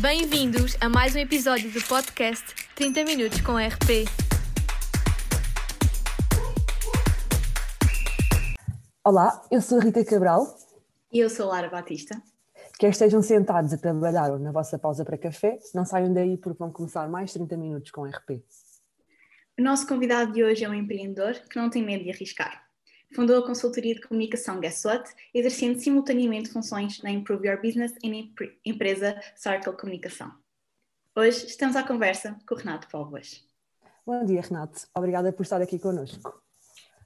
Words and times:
Bem-vindos 0.00 0.76
a 0.82 0.90
mais 0.90 1.16
um 1.16 1.18
episódio 1.18 1.70
do 1.70 1.82
podcast 1.88 2.44
30 2.74 3.04
Minutos 3.04 3.40
com 3.40 3.56
RP. 3.56 4.04
Olá, 9.02 9.42
eu 9.50 9.62
sou 9.62 9.78
a 9.78 9.84
Rita 9.84 10.04
Cabral. 10.04 10.54
E 11.10 11.18
eu 11.18 11.30
sou 11.30 11.46
a 11.46 11.54
Lara 11.54 11.70
Batista. 11.70 12.20
Quer 12.78 12.90
estejam 12.90 13.22
sentados 13.22 13.72
a 13.72 13.78
trabalhar 13.78 14.32
ou 14.32 14.38
na 14.38 14.52
vossa 14.52 14.78
pausa 14.78 15.02
para 15.02 15.16
café, 15.16 15.58
não 15.74 15.86
saiam 15.86 16.12
daí 16.12 16.36
porque 16.36 16.58
vão 16.58 16.70
começar 16.70 17.08
mais 17.08 17.32
30 17.32 17.56
minutos 17.56 17.90
com 17.90 18.04
RP. 18.04 18.42
O 19.58 19.62
nosso 19.62 19.86
convidado 19.86 20.30
de 20.30 20.44
hoje 20.44 20.62
é 20.62 20.68
um 20.68 20.74
empreendedor 20.74 21.32
que 21.48 21.56
não 21.56 21.70
tem 21.70 21.82
medo 21.82 22.04
de 22.04 22.10
arriscar. 22.10 22.65
Fundou 23.14 23.38
a 23.38 23.46
consultoria 23.46 23.94
de 23.94 24.00
comunicação 24.00 24.60
Guess 24.60 24.84
What, 24.84 25.14
exercendo 25.32 25.78
simultaneamente 25.78 26.50
funções 26.50 27.00
na 27.02 27.10
Improve 27.10 27.48
Your 27.48 27.60
Business 27.60 27.94
e 28.02 28.10
na 28.10 28.28
empresa 28.64 29.18
Circle 29.34 29.72
Comunicação. 29.74 30.32
Hoje 31.14 31.46
estamos 31.46 31.76
à 31.76 31.82
conversa 31.82 32.36
com 32.46 32.54
o 32.54 32.58
Renato 32.58 32.88
Póvoas. 32.88 33.42
Bom 34.04 34.24
dia, 34.24 34.40
Renato. 34.42 34.86
Obrigada 34.94 35.32
por 35.32 35.44
estar 35.44 35.62
aqui 35.62 35.78
connosco. 35.78 36.42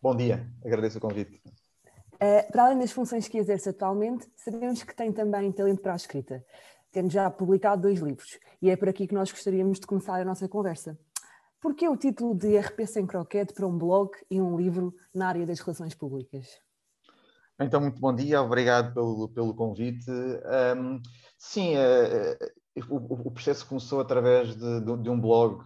Bom 0.02 0.16
dia, 0.16 0.50
agradeço 0.64 0.98
o 0.98 1.00
convite. 1.00 1.40
Uh, 2.14 2.50
para 2.50 2.64
além 2.64 2.78
das 2.78 2.90
funções 2.90 3.28
que 3.28 3.38
exerce 3.38 3.68
atualmente, 3.68 4.26
sabemos 4.36 4.82
que 4.82 4.94
tem 4.94 5.12
também 5.12 5.52
talento 5.52 5.80
para 5.80 5.92
a 5.92 5.96
escrita, 5.96 6.44
tendo 6.90 7.10
já 7.10 7.30
publicado 7.30 7.82
dois 7.82 8.00
livros, 8.00 8.38
e 8.60 8.68
é 8.68 8.76
por 8.76 8.88
aqui 8.88 9.06
que 9.06 9.14
nós 9.14 9.30
gostaríamos 9.30 9.78
de 9.78 9.86
começar 9.86 10.20
a 10.20 10.24
nossa 10.24 10.48
conversa. 10.48 10.98
Por 11.60 11.74
que 11.74 11.86
o 11.86 11.96
título 11.96 12.34
de 12.34 12.56
RP 12.58 12.86
Sem 12.86 13.06
Croquete 13.06 13.52
para 13.52 13.66
um 13.66 13.76
blog 13.76 14.10
e 14.30 14.40
um 14.40 14.56
livro 14.56 14.94
na 15.14 15.28
área 15.28 15.46
das 15.46 15.60
relações 15.60 15.94
públicas? 15.94 16.46
Então, 17.60 17.82
muito 17.82 18.00
bom 18.00 18.14
dia, 18.14 18.40
obrigado 18.40 18.94
pelo, 18.94 19.28
pelo 19.28 19.54
convite. 19.54 20.10
Um, 20.10 21.02
sim, 21.36 21.74
uh, 21.76 22.88
o, 22.88 23.28
o, 23.28 23.30
processo 23.30 23.66
começou 23.66 24.00
através 24.00 24.56
de, 24.56 24.80
de, 24.80 24.96
de 25.02 25.10
um 25.10 25.20
blog, 25.20 25.62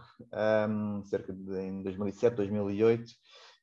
um, 0.69 1.05
cerca 1.05 1.33
de 1.33 1.61
em 1.61 1.83
2007, 1.85 2.35
2008, 2.35 3.13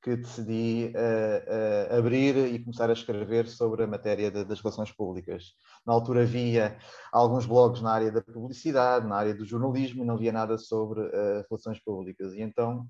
que 0.01 0.15
decidi 0.15 0.91
uh, 0.95 1.93
uh, 1.93 1.99
abrir 1.99 2.35
e 2.35 2.59
começar 2.59 2.89
a 2.89 2.93
escrever 2.93 3.47
sobre 3.47 3.83
a 3.83 3.87
matéria 3.87 4.31
de, 4.31 4.43
das 4.43 4.59
relações 4.59 4.91
públicas. 4.91 5.53
Na 5.85 5.93
altura 5.93 6.23
havia 6.23 6.77
alguns 7.11 7.45
blogs 7.45 7.81
na 7.81 7.91
área 7.91 8.11
da 8.11 8.21
publicidade, 8.21 9.07
na 9.07 9.15
área 9.15 9.35
do 9.35 9.45
jornalismo, 9.45 10.03
e 10.03 10.05
não 10.05 10.15
havia 10.15 10.31
nada 10.31 10.57
sobre 10.57 11.01
uh, 11.01 11.45
relações 11.49 11.79
públicas. 11.83 12.33
E 12.33 12.41
então 12.41 12.87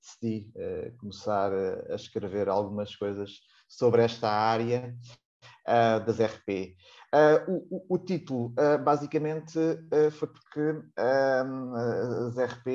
decidi 0.00 0.50
começar 0.98 1.52
a 1.52 1.94
escrever 1.94 2.48
algumas 2.48 2.96
coisas 2.96 3.40
sobre 3.68 4.02
esta 4.02 4.30
área 4.30 4.96
das 6.06 6.18
RP. 6.18 6.76
Uh, 7.14 7.64
o, 7.70 7.94
o, 7.94 7.98
título, 7.98 8.52
uh, 8.58 8.82
basicamente, 8.84 9.58
uh, 9.58 10.10
foi 10.10 10.28
porque 10.28 10.82
as 10.94 12.36
RP 12.36 12.66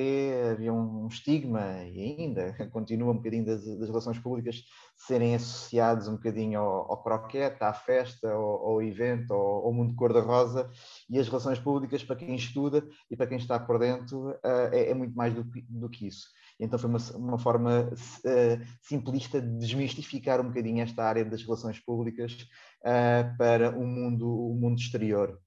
havia 0.51 0.73
um 0.73 1.07
estigma, 1.07 1.83
e 1.83 2.15
ainda 2.17 2.51
continua 2.73 3.11
um 3.11 3.17
bocadinho 3.17 3.45
das, 3.45 3.63
das 3.63 3.87
relações 3.89 4.17
públicas, 4.17 4.63
serem 4.95 5.35
associados 5.35 6.07
um 6.07 6.13
bocadinho 6.13 6.59
ao, 6.59 6.91
ao 6.91 7.03
croquete, 7.03 7.63
à 7.63 7.73
festa, 7.73 8.31
ao, 8.31 8.69
ao 8.69 8.81
evento, 8.81 9.35
ao, 9.35 9.67
ao 9.67 9.73
mundo 9.73 9.93
cor-de-rosa, 9.93 10.67
e 11.07 11.19
as 11.19 11.27
relações 11.27 11.59
públicas, 11.59 12.03
para 12.03 12.15
quem 12.15 12.35
estuda 12.35 12.83
e 13.11 13.15
para 13.15 13.27
quem 13.27 13.37
está 13.37 13.59
por 13.59 13.77
dentro, 13.77 14.35
é, 14.71 14.89
é, 14.89 14.93
muito 14.95 15.15
mais 15.15 15.31
do, 15.35 15.43
do 15.69 15.89
que 15.89 16.07
isso. 16.07 16.27
Então 16.63 16.79
foi 16.79 16.89
uma, 16.89 16.99
uma 17.15 17.37
forma 17.37 17.89
uh, 17.91 18.65
simplista 18.81 19.41
de 19.41 19.57
desmistificar 19.57 20.39
um 20.39 20.47
bocadinho 20.47 20.81
esta 20.81 21.03
área 21.03 21.25
das 21.25 21.43
relações 21.43 21.79
públicas 21.79 22.33
uh, 22.81 23.37
para 23.37 23.77
o 23.77 23.85
mundo, 23.85 24.27
o 24.27 24.55
mundo 24.55 24.79
exterior. 24.79 25.37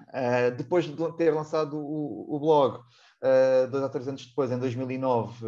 Uh, 0.00 0.54
depois 0.56 0.84
de 0.84 1.16
ter 1.16 1.34
lançado 1.34 1.76
o, 1.76 2.36
o 2.36 2.38
blog, 2.38 2.80
dois 3.70 3.82
ou 3.82 3.90
três 3.90 4.06
anos 4.06 4.24
depois, 4.24 4.52
em 4.52 4.58
2009, 4.58 5.46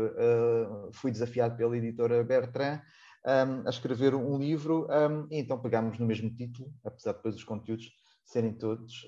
fui 0.95 1.13
desafiado 1.13 1.57
pela 1.57 1.77
editora 1.77 2.25
Bertrand 2.25 2.81
um, 3.25 3.67
a 3.67 3.71
escrever 3.71 4.17
um 4.17 4.37
livro 4.37 4.89
um, 4.91 5.29
e 5.31 5.39
então 5.39 5.61
pegámos 5.61 5.97
no 5.99 6.07
mesmo 6.07 6.35
título, 6.35 6.73
apesar 6.83 7.13
de 7.13 7.19
depois 7.19 7.37
os 7.37 7.45
conteúdos 7.45 7.89
serem 8.25 8.53
todos 8.55 9.07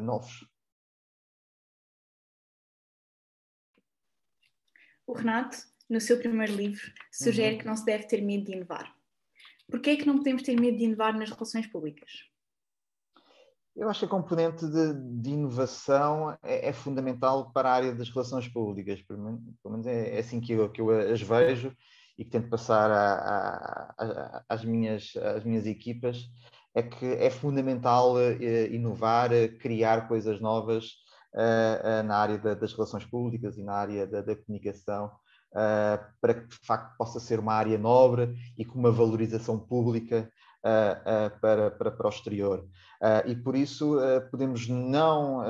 novos. 0.00 0.51
O 5.06 5.12
Renato, 5.12 5.56
no 5.88 6.00
seu 6.00 6.18
primeiro 6.18 6.54
livro, 6.54 6.92
sugere 7.12 7.54
uhum. 7.54 7.60
que 7.60 7.66
não 7.66 7.76
se 7.76 7.84
deve 7.84 8.06
ter 8.06 8.22
medo 8.22 8.44
de 8.44 8.52
inovar. 8.52 8.94
Por 9.70 9.80
que 9.80 9.90
é 9.90 9.96
que 9.96 10.06
não 10.06 10.16
podemos 10.16 10.42
ter 10.42 10.58
medo 10.58 10.76
de 10.76 10.84
inovar 10.84 11.16
nas 11.16 11.30
relações 11.30 11.66
públicas? 11.66 12.10
Eu 13.74 13.88
acho 13.88 14.00
que 14.00 14.04
a 14.04 14.08
componente 14.08 14.66
de, 14.66 14.94
de 15.22 15.30
inovação 15.30 16.36
é, 16.42 16.68
é, 16.68 16.72
fundamental 16.72 17.50
para 17.52 17.70
a 17.70 17.72
área 17.72 17.94
das 17.94 18.10
relações 18.10 18.46
públicas, 18.46 19.00
pelo 19.00 19.40
menos 19.64 19.86
é, 19.86 20.16
é 20.16 20.18
assim 20.18 20.40
que 20.40 20.52
eu, 20.52 20.70
que 20.70 20.80
eu, 20.80 20.90
as 20.90 21.22
vejo 21.22 21.74
e 22.18 22.24
que 22.24 22.30
tento 22.30 22.50
passar 22.50 22.90
a, 22.90 23.14
a, 23.14 23.94
a, 23.98 24.44
às, 24.46 24.62
minhas, 24.62 25.14
às 25.16 25.42
minhas 25.42 25.66
equipas, 25.66 26.28
é 26.74 26.82
que 26.82 27.06
é 27.06 27.30
fundamental 27.30 28.18
eh, 28.18 28.68
inovar, 28.70 29.32
eh, 29.32 29.48
criar 29.48 30.08
coisas 30.08 30.40
novas 30.40 31.01
na 32.04 32.16
área 32.16 32.38
da, 32.38 32.54
das 32.54 32.72
relações 32.72 33.04
públicas 33.04 33.56
e 33.56 33.62
na 33.62 33.72
área 33.72 34.06
da, 34.06 34.20
da 34.20 34.36
comunicação, 34.36 35.06
uh, 35.52 36.04
para 36.20 36.34
que 36.34 36.46
de 36.46 36.58
facto 36.66 36.96
possa 36.96 37.20
ser 37.20 37.38
uma 37.38 37.54
área 37.54 37.78
nobre 37.78 38.34
e 38.56 38.64
com 38.64 38.78
uma 38.78 38.92
valorização 38.92 39.58
pública 39.58 40.30
para, 41.40 41.72
para, 41.72 41.90
para 41.90 42.06
o 42.06 42.08
exterior. 42.08 42.64
e 43.26 43.34
por 43.34 43.56
isso 43.56 43.96
podemos 44.30 44.68
não, 44.68 45.42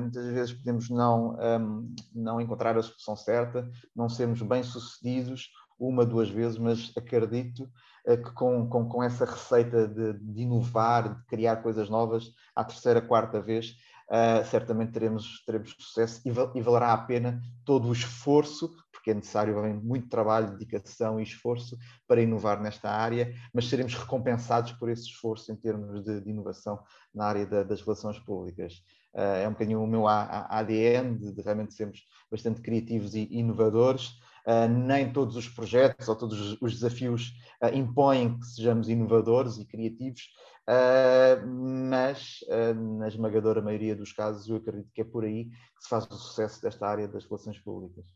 muitas 0.00 0.26
vezes 0.26 0.52
podemos 0.52 0.88
não, 0.90 1.34
um, 1.34 1.94
não 2.14 2.40
encontrar 2.40 2.78
a 2.78 2.82
solução 2.82 3.16
certa, 3.16 3.68
não 3.96 4.08
sermos 4.08 4.40
bem-sucedidos 4.42 5.48
uma, 5.76 6.06
duas 6.06 6.28
vezes, 6.28 6.56
mas 6.56 6.92
acredito 6.96 7.68
que 8.06 8.32
com, 8.34 8.68
com, 8.68 8.88
com 8.88 9.02
essa 9.02 9.24
receita 9.24 9.88
de, 9.88 10.12
de, 10.12 10.42
inovar, 10.42 11.16
de 11.16 11.26
criar 11.26 11.56
coisas 11.56 11.88
novas, 11.88 12.30
à 12.54 12.62
terceira, 12.62 13.00
quarta 13.00 13.40
vez, 13.40 13.74
uh, 14.14 14.44
certamente 14.46 14.92
teremos, 14.92 15.42
teremos 15.44 15.74
sucesso 15.76 16.20
e, 16.24 16.30
val, 16.30 16.52
e, 16.54 16.60
valerá 16.60 16.92
a 16.92 16.98
pena 16.98 17.42
todo 17.64 17.88
o 17.88 17.92
esforço, 17.92 18.72
porque 18.92 19.10
é 19.10 19.14
necessário 19.14 19.56
muito 19.82 20.08
trabalho, 20.08 20.56
dedicação 20.56 21.18
e 21.18 21.24
esforço 21.24 21.76
para 22.06 22.22
inovar 22.22 22.62
nesta 22.62 22.88
área, 22.88 23.34
mas 23.52 23.68
seremos 23.68 23.94
recompensados 23.94 24.72
por 24.72 24.88
esse 24.88 25.08
esforço 25.08 25.50
em 25.50 25.56
termos 25.56 26.04
de, 26.04 26.20
de 26.20 26.30
inovação 26.30 26.78
na 27.12 27.26
área 27.26 27.46
da, 27.46 27.62
das 27.64 27.80
relações 27.80 28.18
públicas. 28.20 28.74
Uh, 29.12 29.42
é 29.42 29.48
um 29.48 29.52
bocadinho 29.52 29.82
o 29.82 29.86
meu 29.86 30.06
ADN, 30.08 31.18
de, 31.18 31.32
de 31.32 31.42
realmente 31.42 31.74
sermos 31.74 32.02
bastante 32.30 32.60
criativos 32.60 33.14
e 33.14 33.28
inovadores. 33.30 34.12
Uh, 34.46 34.68
nem 34.68 35.10
todos 35.10 35.36
os 35.36 35.48
projetos 35.48 36.06
ou 36.06 36.14
todos 36.14 36.58
os 36.60 36.74
desafios 36.74 37.32
uh, 37.62 37.74
impõem 37.74 38.38
que 38.38 38.44
sejamos 38.44 38.90
inovadores 38.90 39.56
e 39.56 39.64
criativos, 39.64 40.28
Uh, 40.66 41.46
mas 41.46 42.40
uh, 42.48 42.74
na 42.98 43.08
esmagadora 43.08 43.60
maioria 43.60 43.94
dos 43.94 44.12
casos 44.12 44.48
eu 44.48 44.56
acredito 44.56 44.90
que 44.94 45.02
é 45.02 45.04
por 45.04 45.24
aí 45.24 45.44
que 45.44 45.82
se 45.82 45.88
faz 45.90 46.06
o 46.06 46.14
sucesso 46.14 46.62
desta 46.62 46.86
área 46.86 47.06
das 47.06 47.24
relações 47.24 47.58
públicas. 47.58 48.06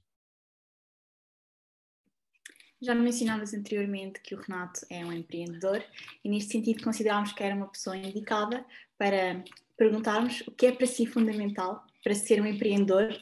Já 2.80 2.94
mencionavas 2.94 3.52
anteriormente 3.52 4.20
que 4.22 4.34
o 4.34 4.40
Renato 4.40 4.80
é 4.88 5.04
um 5.04 5.12
empreendedor 5.12 5.84
e 6.24 6.28
neste 6.30 6.52
sentido 6.52 6.82
considerámos 6.82 7.32
que 7.32 7.42
era 7.42 7.54
uma 7.54 7.68
pessoa 7.68 7.96
indicada 7.96 8.64
para 8.96 9.44
perguntarmos 9.76 10.40
o 10.46 10.52
que 10.52 10.66
é 10.66 10.72
para 10.72 10.86
si 10.86 11.04
fundamental 11.04 11.84
para 12.02 12.14
ser 12.14 12.40
um 12.40 12.46
empreendedor 12.46 13.12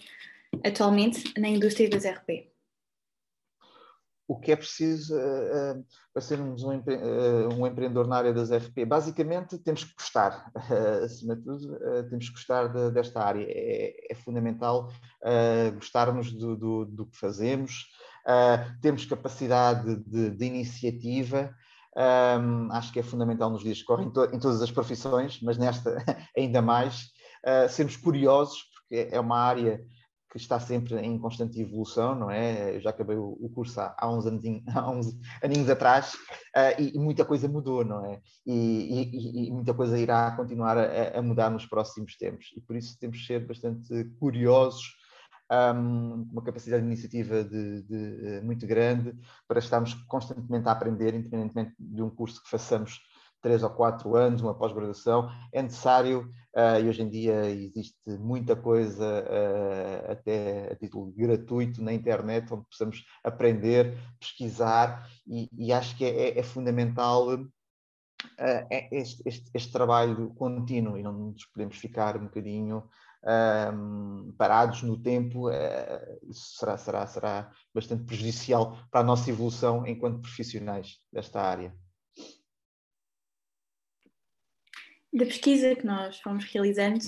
atualmente 0.64 1.32
na 1.40 1.48
indústria 1.48 1.88
das 1.88 2.04
RP 2.04 2.55
o 4.28 4.38
que 4.38 4.50
é 4.50 4.56
preciso 4.56 5.14
uh, 5.14 5.78
uh, 5.78 5.84
para 6.12 6.20
sermos 6.20 6.64
um, 6.64 6.72
empre 6.72 6.96
uh, 6.96 7.48
um, 7.54 7.66
empreendedor 7.66 8.08
na 8.08 8.16
área 8.16 8.32
das 8.32 8.50
RP? 8.50 8.84
Basicamente, 8.84 9.56
temos 9.58 9.84
que 9.84 9.94
gostar, 9.94 10.50
acima 11.04 11.36
de 11.36 11.42
tudo, 11.42 11.78
temos 12.10 12.28
que 12.28 12.34
gostar 12.34 12.68
de, 12.68 12.90
desta 12.90 13.22
área. 13.22 13.46
É, 13.48 13.94
é 14.10 14.14
fundamental 14.14 14.90
gostarmos 15.74 16.32
do, 16.32 16.56
do, 16.56 16.84
do, 16.84 17.06
que 17.06 17.16
fazemos, 17.16 17.86
temos 18.80 19.04
capacidade 19.04 19.96
de, 20.04 20.30
de 20.30 20.44
iniciativa. 20.44 21.54
Um, 21.96 22.70
acho 22.72 22.92
que 22.92 23.00
é 23.00 23.02
fundamental 23.02 23.48
nos 23.48 23.62
dias 23.62 23.78
que 23.78 23.84
correm, 23.84 24.08
em, 24.08 24.10
to 24.10 24.24
em 24.24 24.38
todas 24.38 24.60
as 24.60 24.70
profissões, 24.70 25.40
mas 25.40 25.56
nesta 25.56 25.96
ainda 26.36 26.60
mais, 26.60 27.10
sermos 27.70 27.96
curiosos, 27.96 28.64
porque 28.74 29.08
é 29.10 29.20
uma 29.20 29.38
área 29.38 29.80
que 30.36 30.42
está 30.42 30.60
sempre 30.60 30.98
em 30.98 31.18
constante 31.18 31.58
evolução, 31.58 32.14
não 32.14 32.30
é? 32.30 32.76
Eu 32.76 32.80
já 32.80 32.90
acabei 32.90 33.16
o, 33.16 33.50
curso 33.54 33.80
há, 33.80 34.08
uns 34.10 34.26
anos, 34.26 34.42
há 34.74 34.90
uns 34.90 35.18
aninhos 35.42 35.70
atrás 35.70 36.12
uh, 36.54 36.78
e, 36.78 36.98
muita 36.98 37.24
coisa 37.24 37.48
mudou, 37.48 37.82
não 37.82 38.04
é? 38.04 38.20
E, 38.46 38.52
e, 38.52 39.48
e 39.48 39.50
muita 39.50 39.72
coisa 39.72 39.98
irá 39.98 40.30
continuar 40.32 40.76
a, 40.76 41.18
a, 41.18 41.22
mudar 41.22 41.50
nos 41.50 41.64
próximos 41.64 42.16
tempos 42.18 42.52
e 42.54 42.60
por 42.60 42.76
isso 42.76 42.98
temos 43.00 43.18
de 43.18 43.26
ser 43.26 43.46
bastante 43.46 44.04
curiosos, 44.20 44.94
um, 45.50 46.28
uma 46.30 46.42
capacidade 46.42 46.82
de 46.82 46.88
iniciativa 46.88 47.42
de, 47.42 47.82
de, 47.82 48.16
de, 48.16 48.40
muito 48.42 48.66
grande 48.66 49.14
para 49.48 49.58
estarmos 49.58 49.94
constantemente 50.06 50.68
a 50.68 50.72
aprender, 50.72 51.14
independentemente 51.14 51.74
de 51.78 52.02
um 52.02 52.10
curso 52.10 52.42
que 52.42 52.50
façamos 52.50 53.00
três 53.46 53.62
ou 53.62 53.70
quatro 53.70 54.16
anos, 54.16 54.42
uma 54.42 54.56
pós-graduação, 54.56 55.30
é 55.52 55.62
necessário, 55.62 56.28
uh, 56.56 56.84
e 56.84 56.88
hoje 56.88 57.00
em 57.00 57.08
dia 57.08 57.48
existe 57.48 57.94
muita 58.18 58.56
coisa, 58.56 59.04
uh, 59.04 60.10
até 60.10 60.72
a 60.72 60.74
título 60.74 61.12
gratuito 61.16 61.80
na 61.80 61.92
internet, 61.92 62.52
onde 62.52 62.66
possamos 62.68 63.04
aprender, 63.22 63.96
pesquisar, 64.18 65.08
e, 65.24 65.48
e 65.56 65.72
acho 65.72 65.96
que 65.96 66.04
é, 66.04 66.30
é, 66.30 66.38
é 66.40 66.42
fundamental 66.42 67.38
este, 68.90 69.22
este, 69.24 69.50
este, 69.54 69.70
trabalho 69.70 70.34
contínuo 70.34 70.98
e 70.98 71.02
não 71.02 71.12
nos 71.12 71.44
podemos 71.46 71.76
ficar 71.76 72.16
um 72.16 72.24
bocadinho 72.24 72.82
um, 73.72 74.34
parados 74.36 74.82
no 74.82 75.00
tempo, 75.00 75.48
uh, 75.48 75.52
isso 76.28 76.58
será, 76.58 76.76
será, 76.76 77.06
será 77.06 77.50
bastante 77.72 78.02
prejudicial 78.02 78.76
para 78.90 79.02
a 79.02 79.04
nossa 79.04 79.30
evolução 79.30 79.86
enquanto 79.86 80.20
profissionais 80.20 80.96
desta 81.12 81.40
área. 81.40 81.72
Da 85.16 85.24
pesquisa 85.24 85.74
que 85.74 85.86
nós 85.86 86.20
fomos 86.20 86.44
realizando, 86.44 86.98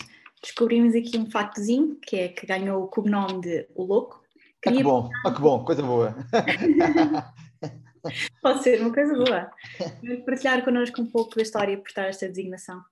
descobrimos 0.42 0.94
aqui 0.94 1.18
um 1.18 1.30
factozinho, 1.30 1.94
que 1.96 2.16
é 2.16 2.28
que 2.28 2.46
ganhou 2.46 2.84
o 2.84 2.88
cognome 2.88 3.42
de 3.42 3.68
O 3.74 3.84
Louco. 3.84 4.22
Ah, 4.66 4.72
que 4.72 4.82
bom, 4.82 5.10
ah, 5.26 5.30
que 5.30 5.40
bom, 5.42 5.62
coisa 5.62 5.82
boa. 5.82 6.16
Pode 8.40 8.62
ser 8.62 8.80
uma 8.80 8.94
coisa 8.94 9.12
boa. 9.12 9.50
Partilhar 10.24 10.64
connosco 10.64 11.02
um 11.02 11.10
pouco 11.10 11.36
da 11.36 11.42
história 11.42 11.76
por 11.76 11.92
trás 11.92 12.16
desta 12.16 12.30
designação. 12.30 12.82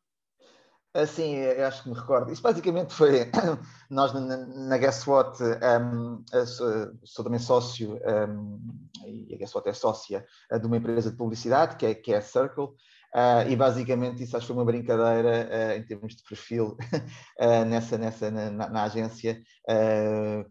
Sim, 1.07 1.37
eu 1.37 1.67
acho 1.67 1.83
que 1.83 1.89
me 1.89 1.95
recordo. 1.95 2.31
Isso 2.31 2.43
basicamente 2.43 2.93
foi. 2.93 3.31
Nós 3.89 4.13
na, 4.13 4.37
na 4.37 4.77
Guess 4.77 5.07
What, 5.07 5.43
um, 5.43 6.23
sou, 6.47 6.93
sou, 7.05 7.25
também 7.25 7.41
sócio, 7.41 7.99
um, 8.29 8.61
e 9.07 9.35
a 9.35 9.39
Guess 9.39 9.55
What 9.55 9.67
é 9.67 9.73
sócia 9.73 10.27
uh, 10.53 10.61
de 10.61 10.67
uma 10.67 10.77
empresa 10.77 11.11
de 11.11 11.17
publicidade, 11.17 11.77
que 11.77 11.87
é, 11.87 11.95
que 11.95 12.13
é 12.13 12.19
a 12.19 12.23
Circle, 12.23 12.75
uh, 13.17 13.51
e 13.51 13.57
basicamente 13.57 14.23
isso 14.23 14.37
acho 14.37 14.47
que 14.47 14.53
foi 14.53 14.63
uma 14.63 14.71
brincadeira 14.71 15.49
uh, 15.49 15.79
em 15.79 15.83
termos 15.83 16.15
de 16.15 16.23
perfil 16.23 16.77
nessa, 17.67 17.97
nessa, 17.97 18.31
na, 18.31 18.69
na 18.69 18.83
agência, 18.85 19.41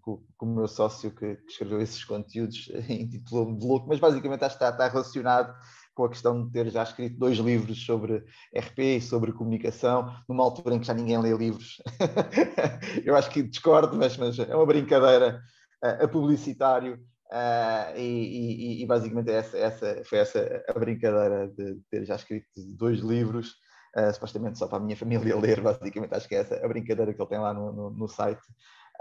com, 0.02 0.24
com, 0.38 0.46
o 0.46 0.56
meu 0.56 0.68
sócio 0.68 1.12
que, 1.12 1.36
que 1.36 1.52
escreveu 1.52 1.80
esses 1.80 2.04
conteúdos, 2.04 2.70
intitulou-me 2.90 3.58
de 3.58 3.66
louco, 3.66 3.88
mas 3.88 4.00
basicamente 4.00 4.44
acho 4.44 4.58
que 4.58 4.64
está, 4.64 4.70
está 4.70 4.88
relacionado 4.88 5.54
com 5.96 6.04
a 6.04 6.10
questão 6.10 6.46
de 6.46 6.52
ter 6.52 6.70
já 6.70 6.84
escrito 6.84 7.18
dois 7.18 7.38
livros 7.38 7.86
sobre 7.86 8.18
RP 8.54 8.80
e 8.80 9.02
sobre 9.02 9.32
comunicação, 9.32 10.14
numa 10.28 10.44
altura 10.44 10.76
em 10.76 10.80
que 10.80 10.86
já 10.86 10.94
ninguém 10.94 11.18
lê 11.18 11.36
livros. 11.36 11.82
Eu 13.06 13.16
acho 13.16 13.30
que 13.30 13.42
discordo, 13.42 13.96
mas, 13.96 14.18
mas 14.18 14.38
é 14.38 14.54
uma 14.54 14.66
brincadeira 14.66 15.42
uh, 15.84 16.04
a 16.04 16.08
publicitário. 16.08 17.00
Uh, 17.32 17.98
e, 17.98 18.80
e, 18.80 18.84
e, 18.84 18.86
basicamente 18.86 19.32
essa, 19.32 19.58
essa, 19.58 20.04
foi 20.06 20.20
essa 20.20 20.64
a 20.68 20.74
brincadeira 20.74 21.48
de 21.48 21.82
ter 21.90 22.06
já 22.06 22.16
escrito 22.16 22.48
dois 22.78 23.00
livros, 23.00 23.56
uh, 23.98 24.14
supostamente 24.14 24.60
só 24.60 24.68
para 24.68 24.78
a 24.78 24.82
minha 24.82 24.96
família 24.96 25.36
ler, 25.40 25.60
basicamente 25.62 26.14
acho 26.14 26.28
que 26.28 26.36
é 26.36 26.40
essa 26.40 26.64
a 26.64 26.68
brincadeira 26.68 27.14
que 27.14 27.22
ele 27.22 27.30
tem 27.30 27.40
lá 27.40 27.54
no, 27.54 27.72
no, 27.74 27.90
no 27.90 28.08
site. 28.08 28.44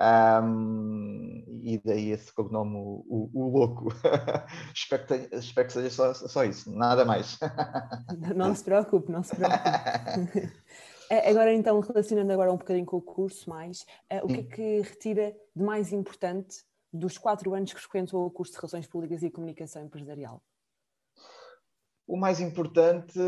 Um, 0.00 1.60
e 1.62 1.80
daí 1.84 2.10
esse 2.10 2.32
cognome, 2.34 2.74
o, 2.76 3.04
o, 3.08 3.30
o 3.32 3.58
louco. 3.58 3.88
espero, 4.74 5.06
que, 5.06 5.36
espero, 5.36 5.66
que, 5.68 5.72
seja 5.72 5.90
só, 5.90 6.14
só 6.14 6.44
isso, 6.44 6.74
nada 6.74 7.04
mais. 7.04 7.38
não 8.34 8.54
se 8.54 8.64
preocupe, 8.64 9.12
não 9.12 9.22
se 9.22 9.36
preocupe. 9.36 10.52
É, 11.10 11.30
agora 11.30 11.52
então, 11.52 11.78
relacionando 11.80 12.32
agora 12.32 12.52
um 12.52 12.56
bocadinho 12.56 12.86
com 12.86 12.96
o 12.96 13.02
curso 13.02 13.48
mais, 13.48 13.82
uh, 14.10 14.24
o 14.24 14.26
que 14.26 14.40
é 14.40 14.42
que 14.42 14.80
retira 14.80 15.36
de 15.54 15.62
mais 15.62 15.92
importante 15.92 16.64
dos 16.94 17.19
quatro 17.19 17.52
anos 17.55 17.73
que 17.73 17.81
frequentou 17.81 18.25
o 18.25 18.31
curso 18.31 18.52
de 18.52 18.58
Relações 18.58 18.87
Públicas 18.87 19.23
e 19.23 19.31
Comunicação 19.31 19.82
Empresarial? 19.82 20.41
O 22.06 22.17
mais 22.17 22.38
importante, 22.38 23.19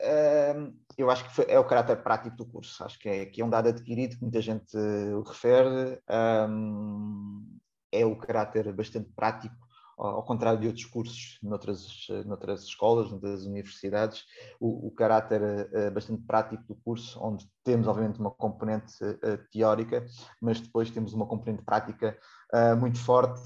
ehm, 0.00 0.72
eu 0.96 1.08
acho 1.08 1.32
que 1.32 1.42
é 1.42 1.58
o 1.58 1.64
caráter 1.64 2.02
prático 2.02 2.36
do 2.36 2.44
curso. 2.44 2.84
Acho 2.84 2.98
que 2.98 3.08
é, 3.08 3.26
que 3.26 3.40
é 3.40 3.44
um 3.44 3.48
dado 3.48 3.68
adquirido, 3.68 4.16
que 4.16 4.22
muita 4.22 4.42
gente 4.42 4.76
o 4.76 5.22
refere. 5.22 6.02
Ehm, 6.10 7.58
é 7.90 8.04
o 8.04 8.16
caráter 8.16 8.70
bastante 8.72 9.10
prático, 9.14 9.56
ao 9.96 10.22
contrário 10.22 10.60
de 10.60 10.66
outros 10.66 10.84
cursos 10.84 11.38
noutras, 11.42 12.06
noutras 12.24 12.62
escolas, 12.62 13.10
noutras 13.10 13.44
universidades. 13.44 14.24
O, 14.60 14.88
o 14.88 14.90
caráter 14.92 15.68
eh, 15.72 15.90
bastante 15.90 16.22
prático 16.22 16.62
do 16.64 16.76
curso, 16.76 17.18
onde 17.20 17.44
temos, 17.64 17.88
obviamente, 17.88 18.20
uma 18.20 18.30
componente 18.30 18.94
eh, 19.02 19.38
teórica, 19.50 20.06
mas 20.40 20.60
depois 20.60 20.90
temos 20.90 21.12
uma 21.12 21.26
componente 21.26 21.64
prática 21.64 22.16
eh, 22.52 22.74
muito 22.74 22.98
forte, 22.98 23.40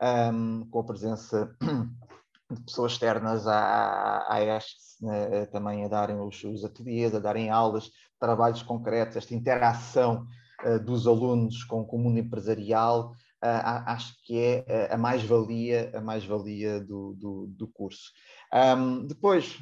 ehm, 0.00 0.62
com 0.70 0.80
a 0.80 0.84
presença 0.84 1.54
de 2.50 2.60
pessoas 2.62 2.92
externas 2.92 3.46
à, 3.46 4.24
à 4.28 4.42
ESC 4.42 4.86
né, 5.00 5.46
também 5.46 5.84
a 5.84 5.88
darem 5.88 6.18
os, 6.20 6.42
os 6.44 6.64
ateliês, 6.64 7.14
a 7.14 7.18
darem 7.18 7.50
aulas, 7.50 7.90
trabalhos 8.18 8.62
concretos, 8.62 9.16
esta 9.16 9.34
interação 9.34 10.26
uh, 10.64 10.78
dos 10.78 11.06
alunos 11.06 11.64
com, 11.64 11.84
com, 11.84 11.96
o 11.96 12.00
mundo 12.00 12.18
empresarial, 12.18 13.10
uh, 13.10 13.82
acho 13.86 14.14
que 14.24 14.38
é 14.38 14.64
uh, 14.90 14.94
a 14.94 14.96
mais-valia 14.96 15.90
a 15.94 16.00
mais-valia 16.00 16.80
do, 16.80 17.14
do, 17.14 17.46
do 17.48 17.68
curso. 17.68 18.10
Um, 18.52 19.06
depois, 19.06 19.58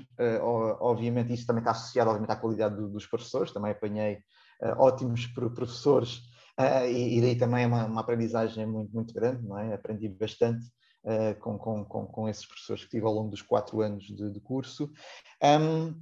obviamente, 0.78 1.32
isso 1.32 1.46
também 1.46 1.62
está 1.62 1.72
associado 1.72 2.10
obviamente, 2.10 2.36
à 2.36 2.40
qualidade 2.40 2.76
do, 2.76 2.88
dos 2.88 3.06
professores, 3.06 3.52
também 3.52 3.72
apanhei 3.72 4.18
ótimos 4.76 5.26
professores 5.26 6.22
e, 6.58 7.18
e, 7.18 7.20
daí 7.20 7.36
também 7.36 7.64
é 7.64 7.66
uma, 7.66 7.84
uma 7.86 8.00
aprendizagem 8.00 8.66
muito, 8.66 8.92
muito 8.94 9.12
grande, 9.12 9.46
não 9.46 9.58
é? 9.58 9.74
aprendi 9.74 10.08
bastante 10.08 10.64
uh, 11.04 11.38
com, 11.40 11.58
com, 11.58 11.84
com, 11.84 12.06
com, 12.06 12.28
esses 12.28 12.46
professores 12.46 12.84
que 12.84 12.90
tive 12.90 13.06
ao 13.06 13.12
longo 13.12 13.30
dos 13.30 13.42
quatro 13.42 13.80
anos 13.80 14.04
de, 14.04 14.30
de 14.30 14.40
curso. 14.40 14.90
Um, 15.42 15.94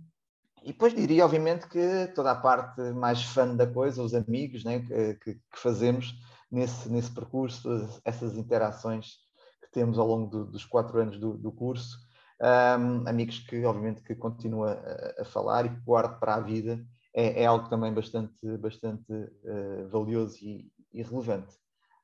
e 0.63 0.69
depois 0.69 0.95
diria, 0.95 1.25
obviamente, 1.25 1.67
que 1.69 2.07
toda 2.15 2.31
a 2.31 2.37
parte 2.37 2.81
mais 2.93 3.23
fã 3.23 3.55
da 3.55 3.67
coisa, 3.67 4.03
os 4.03 4.15
amigos 4.15 4.63
né, 4.63 4.81
que, 4.81 5.15
que, 5.15 5.35
que 5.35 5.59
fazemos 5.59 6.15
nesse, 6.51 6.89
nesse 6.89 7.11
percurso, 7.11 7.69
essas 8.05 8.37
interações 8.37 9.17
que 9.61 9.71
temos 9.73 9.99
ao 9.99 10.07
longo 10.07 10.31
do, 10.31 10.45
dos 10.45 10.65
quatro 10.65 11.01
anos 11.01 11.19
do, 11.19 11.37
do 11.37 11.51
curso, 11.51 11.99
um, 12.41 13.09
amigos 13.09 13.39
que, 13.39 13.65
obviamente, 13.65 14.03
que 14.03 14.15
continua 14.15 14.73
a, 14.73 15.23
a, 15.23 15.25
falar 15.25 15.67
e 15.67 15.71
que 15.71 15.81
guardo 15.81 16.19
para 16.19 16.35
a 16.35 16.41
vida, 16.41 16.85
é, 17.15 17.43
é 17.43 17.47
algo 17.47 17.69
também 17.69 17.93
bastante, 17.93 18.35
bastante 18.59 19.13
uh, 19.13 19.89
valioso 19.89 20.39
e, 20.43 20.71
e 20.93 21.03
relevante. 21.03 21.55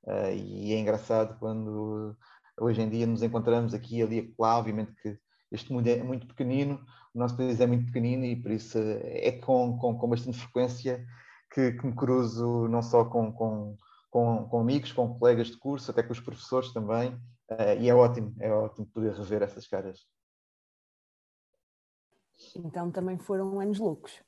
Uh, 0.04 0.32
e 0.34 0.72
é 0.72 0.78
engraçado 0.78 1.38
quando 1.38 2.16
hoje 2.60 2.80
em 2.80 2.88
dia 2.88 3.06
nos 3.06 3.22
encontramos 3.22 3.74
aqui, 3.74 4.02
ali, 4.02 4.20
acolá, 4.20 4.58
obviamente 4.58 4.92
que 5.02 5.18
este 5.50 5.72
mundo 5.72 5.86
é 5.86 6.02
muito 6.02 6.26
pequenino, 6.26 6.84
o 7.14 7.18
nosso 7.18 7.36
país 7.36 7.60
é 7.60 7.66
muito 7.66 7.86
pequenino 7.86 8.24
e 8.24 8.36
por 8.36 8.50
isso 8.50 8.78
é 8.78 9.32
com, 9.32 9.78
com, 9.78 9.96
com 9.96 10.08
bastante 10.08 10.38
frequência 10.38 11.04
que, 11.50 11.72
que, 11.72 11.86
me 11.86 11.94
cruzo 11.94 12.68
não 12.68 12.82
só 12.82 13.04
com, 13.04 13.32
com, 13.32 13.76
com, 14.10 14.48
com, 14.48 14.60
amigos, 14.60 14.92
com 14.92 15.18
colegas 15.18 15.48
de 15.48 15.56
curso, 15.56 15.90
até 15.90 16.02
com 16.02 16.12
os 16.12 16.20
professores 16.20 16.72
também, 16.72 17.14
uh, 17.50 17.80
e 17.80 17.88
é 17.88 17.94
ótimo, 17.94 18.34
é 18.40 18.52
ótimo 18.52 18.86
poder 18.86 19.14
rever 19.14 19.42
essas 19.42 19.66
caras. 19.66 20.00
Então 22.54 22.90
também 22.90 23.18
foram 23.18 23.58
anos 23.58 23.78
loucos. 23.78 24.27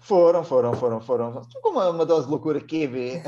Foram, 0.00 0.42
foram, 0.42 0.74
foram, 0.74 1.00
foram. 1.00 1.42
Com 1.62 1.70
uma, 1.70 1.90
uma 1.90 2.06
dose 2.06 2.26
de 2.26 2.30
loucura 2.30 2.60
QB. 2.60 3.22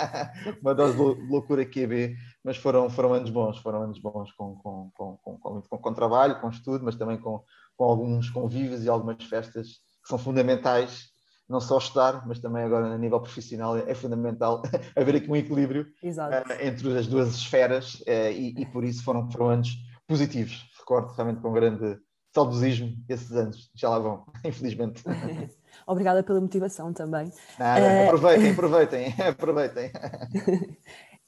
uma 0.62 0.74
dose 0.74 0.96
de 0.96 1.26
loucura 1.28 1.64
QB. 1.64 2.16
Mas 2.44 2.56
foram, 2.56 2.88
foram 2.88 3.14
anos 3.14 3.30
bons, 3.30 3.58
foram 3.58 3.82
anos 3.82 3.98
bons 3.98 4.30
com, 4.32 4.56
com, 4.56 4.90
com, 4.94 5.16
com, 5.16 5.60
com, 5.62 5.78
com 5.78 5.94
trabalho, 5.94 6.40
com 6.40 6.48
estudo, 6.48 6.84
mas 6.84 6.96
também 6.96 7.18
com, 7.18 7.42
com 7.76 7.84
alguns 7.84 8.30
convívios 8.30 8.84
e 8.84 8.88
algumas 8.88 9.22
festas 9.24 9.80
que 10.02 10.08
são 10.08 10.18
fundamentais. 10.18 11.08
Não 11.48 11.60
só 11.60 11.78
estudar, 11.78 12.26
mas 12.26 12.38
também 12.38 12.62
agora 12.62 12.86
a 12.92 12.98
nível 12.98 13.20
profissional 13.20 13.76
é 13.76 13.94
fundamental 13.94 14.62
haver 14.94 15.16
aqui 15.16 15.30
um 15.30 15.36
equilíbrio 15.36 15.86
uh, 16.04 16.62
entre 16.62 16.98
as 16.98 17.06
duas 17.06 17.34
esferas 17.34 17.94
uh, 18.00 18.30
e, 18.30 18.54
e, 18.58 18.66
por 18.66 18.84
isso 18.84 19.02
foram, 19.02 19.30
foram 19.30 19.48
anos 19.48 19.70
positivos. 20.06 20.68
Recordo 20.78 21.10
realmente 21.14 21.40
com 21.40 21.50
grande 21.52 21.98
saudosismo 22.34 22.96
esses 23.08 23.32
anos. 23.32 23.70
Já 23.74 23.88
lá 23.88 23.98
vão, 23.98 24.26
infelizmente. 24.44 25.02
Obrigada 25.86 26.22
pela 26.22 26.40
motivação 26.40 26.92
também. 26.92 27.32
Nada, 27.58 27.82
uh... 27.82 28.06
aproveitem, 28.06 28.50
aproveitem, 28.52 29.14
aproveitem. 29.20 29.92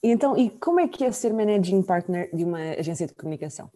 então, 0.02 0.37
e 0.37 0.50
como 0.50 0.80
é 0.80 0.88
que 0.88 1.04
é 1.04 1.12
ser 1.12 1.33
managing 1.33 1.83
partner 1.83 2.35
de 2.35 2.45
uma 2.45 2.61
agência 2.78 3.07
de 3.07 3.14
comunicação? 3.14 3.71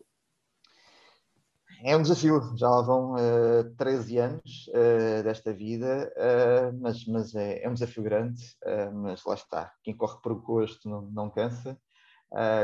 É 1.87 1.95
um 1.95 2.01
desafio, 2.01 2.41
já 2.57 2.67
lá 2.67 2.81
vão 2.81 3.13
uh, 3.13 3.75
13 3.77 4.17
anos 4.17 4.69
uh, 4.69 5.23
desta 5.23 5.53
vida, 5.53 6.11
uh, 6.17 6.79
mas, 6.81 7.05
mas 7.07 7.35
é, 7.35 7.63
é, 7.63 7.69
um 7.69 7.75
desafio 7.75 8.03
grande, 8.03 8.43
mas 8.95 9.23
lá 9.23 9.35
está, 9.35 9.71
quem 9.83 9.95
corre 9.95 10.19
por 10.23 10.35
gosto 10.35 10.89
não, 10.89 11.03
não 11.03 11.29
cansa, 11.29 11.79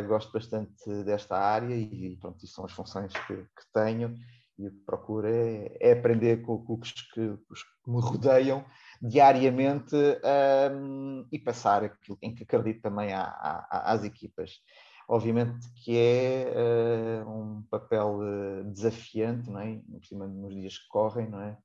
gosto 0.09 0.33
bastante 0.33 1.05
desta 1.05 1.37
área 1.37 1.75
e 1.75 2.17
pronto, 2.17 2.43
isso 2.43 2.55
são 2.55 2.64
as 2.64 2.73
funções 2.73 3.12
que, 3.12 3.37
que 3.37 3.73
tenho 3.75 4.14
e 4.61 4.69
o 4.69 4.71
que 4.71 4.85
procuro 4.85 5.26
é, 5.26 5.76
é 5.81 5.93
aprender 5.93 6.43
com, 6.43 6.59
com 6.64 6.75
os, 6.75 6.93
que, 6.93 7.21
os, 7.49 7.62
que, 7.62 7.90
me 7.90 8.00
rodeiam 8.00 8.64
diariamente 9.00 9.97
um, 10.73 11.26
e 11.33 11.38
passar 11.38 11.85
aquilo 11.85 12.19
em 12.21 12.35
que 12.35 12.43
acredito 12.43 12.83
também 12.83 13.12
à, 13.12 13.23
à, 13.23 13.93
às 13.93 14.05
equipas. 14.05 14.61
Obviamente 15.09 15.59
que 15.83 15.97
é 15.97 17.25
uh, 17.25 17.29
um 17.29 17.62
papel 17.71 18.21
uh, 18.21 18.64
desafiante, 18.73 19.50
não 19.50 19.61
é? 19.61 19.81
por 19.90 20.05
cima 20.05 20.26
nos 20.26 20.55
dias 20.55 20.79
que 20.79 20.88
correm, 20.88 21.29
não 21.29 21.40
é? 21.40 21.57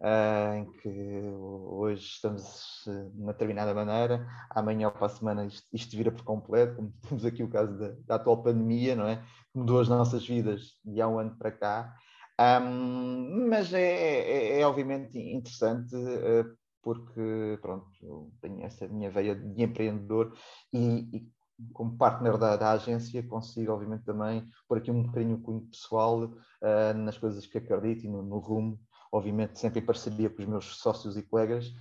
uh, 0.00 0.54
em 0.54 0.72
que 0.72 1.22
hoje 1.68 2.04
estamos 2.04 2.82
de 2.86 3.20
uma 3.20 3.32
determinada 3.32 3.74
maneira, 3.74 4.26
amanhã 4.50 4.88
ou 4.88 4.92
para 4.92 5.06
a 5.06 5.10
semana 5.10 5.46
isto, 5.46 5.66
isto 5.72 5.96
vira 5.96 6.10
por 6.10 6.22
completo, 6.22 6.76
como 6.76 6.92
temos 7.08 7.24
aqui 7.24 7.42
o 7.42 7.48
caso 7.48 7.78
da, 7.78 7.90
da, 8.06 8.14
atual 8.16 8.42
pandemia, 8.42 8.94
não 8.94 9.06
é? 9.06 9.16
Que 9.52 9.58
mudou 9.58 9.80
as 9.80 9.88
nossas 9.88 10.26
vidas 10.26 10.78
de 10.84 11.00
há 11.00 11.08
um 11.08 11.18
ano 11.18 11.36
para 11.36 11.52
cá. 11.52 11.94
Um, 12.40 13.48
mas 13.48 13.72
é, 13.72 13.80
é, 13.80 14.60
é, 14.60 14.66
obviamente 14.66 15.18
interessante 15.18 15.96
uh, 15.96 16.56
porque 16.82 17.58
pronto, 17.60 17.90
eu 18.00 18.32
tenho 18.40 18.64
essa 18.64 18.86
minha 18.86 19.10
veia 19.10 19.34
de 19.34 19.62
empreendedor 19.62 20.32
e, 20.72 21.16
e 21.16 21.28
como 21.72 21.96
partner 21.96 22.38
da, 22.38 22.56
da, 22.56 22.72
agência, 22.72 23.22
consigo, 23.24 23.72
obviamente, 23.72 24.04
também 24.04 24.46
pôr 24.68 24.78
aqui 24.78 24.90
um 24.90 25.02
bocadinho 25.02 25.36
o 25.36 25.40
cunho 25.40 25.62
pessoal 25.62 26.22
uh, 26.22 26.94
nas 26.96 27.18
coisas 27.18 27.44
que 27.46 27.58
acredito 27.58 28.04
e 28.04 28.08
no, 28.08 28.22
no, 28.22 28.38
rumo, 28.38 28.78
obviamente, 29.10 29.58
sempre 29.58 29.80
em 29.80 29.84
parceria 29.84 30.30
com 30.30 30.40
os 30.40 30.48
meus 30.48 30.76
sócios 30.78 31.16
e 31.16 31.22
colegas, 31.22 31.72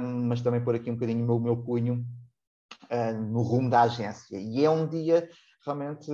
um, 0.00 0.26
mas 0.26 0.40
também 0.40 0.62
pôr 0.62 0.74
aqui 0.74 0.90
um 0.90 0.94
bocadinho 0.94 1.22
o 1.22 1.26
meu, 1.26 1.38
meu 1.38 1.62
cunho 1.62 2.04
uh, 2.90 3.20
no 3.20 3.42
rumo 3.42 3.70
da 3.70 3.82
agência. 3.82 4.36
E 4.36 4.64
é 4.64 4.70
um 4.70 4.86
dia 4.88 5.28
realmente 5.64 6.10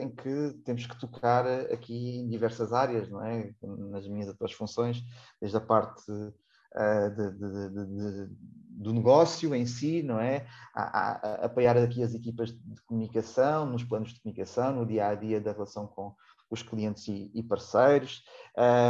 em 0.00 0.08
que 0.10 0.52
temos 0.64 0.86
que 0.86 0.98
tocar 0.98 1.46
aqui 1.72 2.18
em 2.18 2.28
diversas 2.28 2.72
áreas, 2.72 3.08
não 3.10 3.24
é? 3.24 3.52
Nas 3.62 4.06
minhas 4.06 4.28
atuais 4.28 4.52
funções, 4.52 5.02
desde 5.40 5.56
a 5.56 5.60
parte 5.60 6.10
uh, 6.10 7.10
de, 7.10 7.32
de, 7.32 7.70
de, 7.70 8.36
do 8.70 8.92
negócio 8.92 9.54
em 9.54 9.66
si, 9.66 10.02
não 10.02 10.20
é? 10.20 10.46
A, 10.74 10.82
a, 10.82 11.12
a, 11.12 11.34
apoiar 11.46 11.76
aqui 11.76 12.02
as 12.02 12.14
equipas 12.14 12.50
de 12.50 12.82
comunicação, 12.86 13.66
nos 13.66 13.84
planos 13.84 14.12
de 14.12 14.20
comunicação, 14.20 14.72
no 14.74 14.86
dia 14.86 15.08
a 15.08 15.14
dia 15.14 15.40
da 15.40 15.52
relação 15.52 15.86
com 15.86 16.14
os 16.50 16.62
clientes 16.62 17.08
e, 17.08 17.30
e 17.34 17.42
parceiros, 17.42 18.22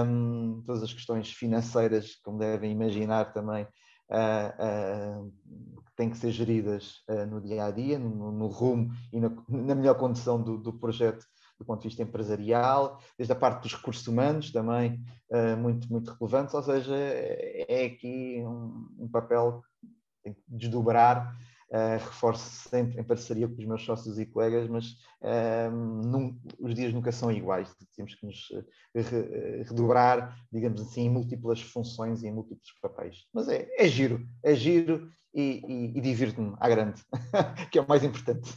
um, 0.07 0.62
todas 0.66 0.83
as 0.83 0.92
questões 0.92 1.31
financeiras, 1.31 2.16
como 2.25 2.38
devem 2.38 2.73
imaginar 2.73 3.33
também, 3.33 3.66
uh, 4.11 5.23
uh, 5.23 5.81
têm 6.02 6.11
que 6.11 6.18
ser 6.18 6.32
geridas 6.32 6.97
uh, 7.09 7.25
no 7.26 7.40
dia 7.40 7.64
a 7.64 7.71
dia, 7.71 7.99
no, 7.99 8.32
no 8.32 8.49
rumo 8.49 8.90
e 9.12 9.21
na, 9.21 9.30
na 9.49 9.75
melhor 9.75 9.94
condição 9.94 10.42
do, 10.42 10.59
do 10.59 10.73
projeto 10.73 11.25
do 11.59 11.64
ponto 11.64 11.80
de 11.80 11.88
vista 11.88 12.02
empresarial, 12.02 12.99
desde 13.16 13.32
a 13.32 13.37
parte 13.37 13.62
dos 13.62 13.75
recursos 13.75 14.06
humanos 14.09 14.50
também 14.50 15.00
uh, 15.30 15.56
muito, 15.56 15.88
muito 15.88 16.12
relevantes, 16.12 16.54
ou 16.54 16.62
seja, 16.62 16.92
é 16.97 17.85
aqui 17.85 18.42
um, 18.44 19.04
um 19.04 19.09
papel 19.09 19.62
que 19.80 19.88
tem 20.25 20.35
que 20.35 20.42
desdobrar, 20.49 21.37
uh, 21.72 21.98
reforço 21.98 22.68
sempre 22.68 23.00
em 23.00 23.04
parceria 23.04 23.48
com 23.48 23.54
os 23.54 23.64
meus 23.64 23.82
sócios 23.84 24.18
e 24.18 24.26
colegas, 24.26 24.68
mas 24.68 24.92
uh, 25.22 26.38
os 26.60 26.74
dias 26.74 26.92
nunca 26.92 27.10
são 27.10 27.32
iguais, 27.32 27.74
temos 27.96 28.14
que 28.14 28.26
nos 28.26 28.48
re, 28.94 29.62
redobrar, 29.64 30.36
digamos 30.52 30.80
assim, 30.80 31.06
em 31.06 31.10
múltiplas 31.10 31.60
funções 31.60 32.22
e 32.22 32.28
em 32.28 32.32
múltiplos 32.32 32.72
papéis. 32.80 33.26
Mas 33.32 33.48
é, 33.48 33.68
é 33.76 33.88
giro, 33.88 34.26
é 34.42 34.54
giro 34.54 35.10
e, 35.34 35.62
e, 35.66 35.98
e 35.98 36.00
divirto-me 36.00 36.54
à 36.60 36.68
grande, 36.68 37.02
que 37.72 37.78
é 37.78 37.82
o 37.82 37.88
mais 37.88 38.04
importante. 38.04 38.50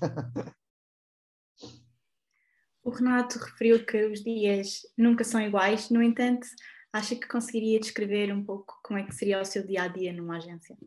O 2.83 2.91
Renato 2.91 3.39
referiu 3.39 3.83
que 3.83 4.05
os 4.05 4.21
dias 4.23 4.81
nunca 4.95 5.23
são 5.23 5.41
iguais, 5.41 5.89
no 5.89 6.03
entanto, 6.03 6.45
acha 6.93 7.15
que 7.15 7.27
conseguiria 7.27 7.79
descrever 7.79 8.31
um 8.31 8.43
pouco 8.43 8.79
como 8.83 8.99
é 8.99 9.03
que 9.03 9.15
seria 9.15 9.41
o 9.41 9.45
seu 9.45 9.65
dia 9.65 9.83
a 9.83 9.87
dia 9.87 10.13
numa 10.13 10.37
agência? 10.37 10.77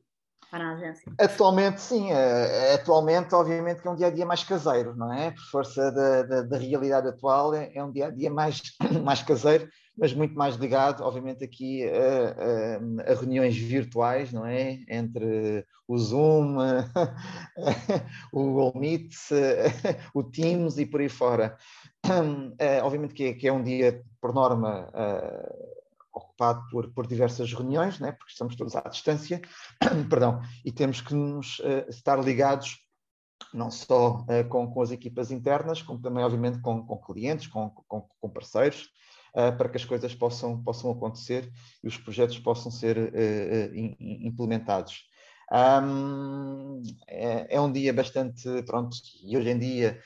Para 0.51 0.65
a 0.65 0.73
agência? 0.73 1.13
Atualmente, 1.21 1.81
sim. 1.81 2.11
Eh, 2.11 2.75
atualmente, 2.75 3.35
obviamente, 3.35 3.83
que 3.83 3.89
é 3.89 3.91
um 3.91 3.97
dia 3.97 4.07
a 4.07 4.11
dia 4.11 4.25
mais 4.25 4.43
caseiro, 4.43 4.97
não 4.97 5.13
é? 5.13 5.31
Por 5.31 5.43
força 5.51 5.93
da, 5.93 6.23
da, 6.23 6.43
da 6.43 6.57
realidade 6.57 7.07
atual, 7.07 7.55
é, 7.55 7.71
é 7.75 7.85
um 7.85 7.93
dia 7.93 8.07
a 8.07 8.11
dia 8.11 8.31
mais, 8.31 8.63
mais 9.05 9.23
caseiro, 9.23 9.69
mas 9.97 10.15
muito 10.15 10.35
mais 10.35 10.57
ligado, 10.57 11.03
obviamente, 11.05 11.45
aqui 11.45 11.85
a, 11.85 13.09
a, 13.09 13.13
a 13.13 13.15
reuniões 13.15 13.57
virtuais, 13.59 14.33
não 14.33 14.47
é? 14.47 14.79
Entre 14.89 15.67
o 15.87 15.99
Zoom, 15.99 16.57
o 18.33 18.43
Google 18.43 18.73
Meet, 18.77 19.13
o 20.15 20.23
Teams 20.23 20.79
e 20.79 20.87
por 20.87 21.01
aí 21.01 21.11
fora. 21.11 21.59
Obviamente 22.83 23.13
que 23.13 23.25
é, 23.25 23.35
que 23.35 23.49
é, 23.49 23.53
um 23.53 23.63
dia, 23.63 24.03
por 24.21 24.33
norma, 24.33 24.89
uh, 24.95 25.78
ocupado 26.19 26.63
por, 26.71 26.93
por, 26.93 27.07
diversas 27.07 27.53
reuniões, 27.53 27.99
né, 27.99 28.13
porque 28.13 28.33
estamos 28.33 28.55
todos 28.57 28.77
à 28.77 28.81
distância, 28.83 29.41
perdão, 30.11 30.41
e 30.65 30.71
temos 30.71 31.01
que 31.01 31.15
nos 31.15 31.59
uh, 31.61 31.89
estar 31.89 32.19
ligados 32.23 32.77
não 33.55 33.71
só 33.71 34.27
com, 34.51 34.69
com, 34.69 34.83
as 34.83 34.91
equipas 34.91 35.31
internas, 35.31 35.81
como 35.81 36.01
também, 36.01 36.25
obviamente, 36.25 36.61
com, 36.61 36.85
com 36.85 36.99
clientes, 36.99 37.47
com, 37.47 37.71
com 37.71 38.29
parceiros, 38.29 38.91
para 39.33 39.69
que 39.69 39.77
as 39.77 39.85
coisas 39.85 40.13
possam, 40.13 40.63
possam 40.63 40.91
acontecer 40.91 41.51
e 41.83 41.87
os 41.87 41.97
projetos 41.97 42.39
possam 42.41 42.71
ser 42.71 43.13
implementados. 44.01 45.05
Um, 45.51 46.83
é, 47.07 47.55
é, 47.55 47.61
um 47.61 47.71
dia 47.71 47.93
bastante, 47.93 48.43
pronto, 48.67 48.97
e 49.23 49.37
hoje 49.37 49.51
em 49.51 49.59
dia 49.59 49.99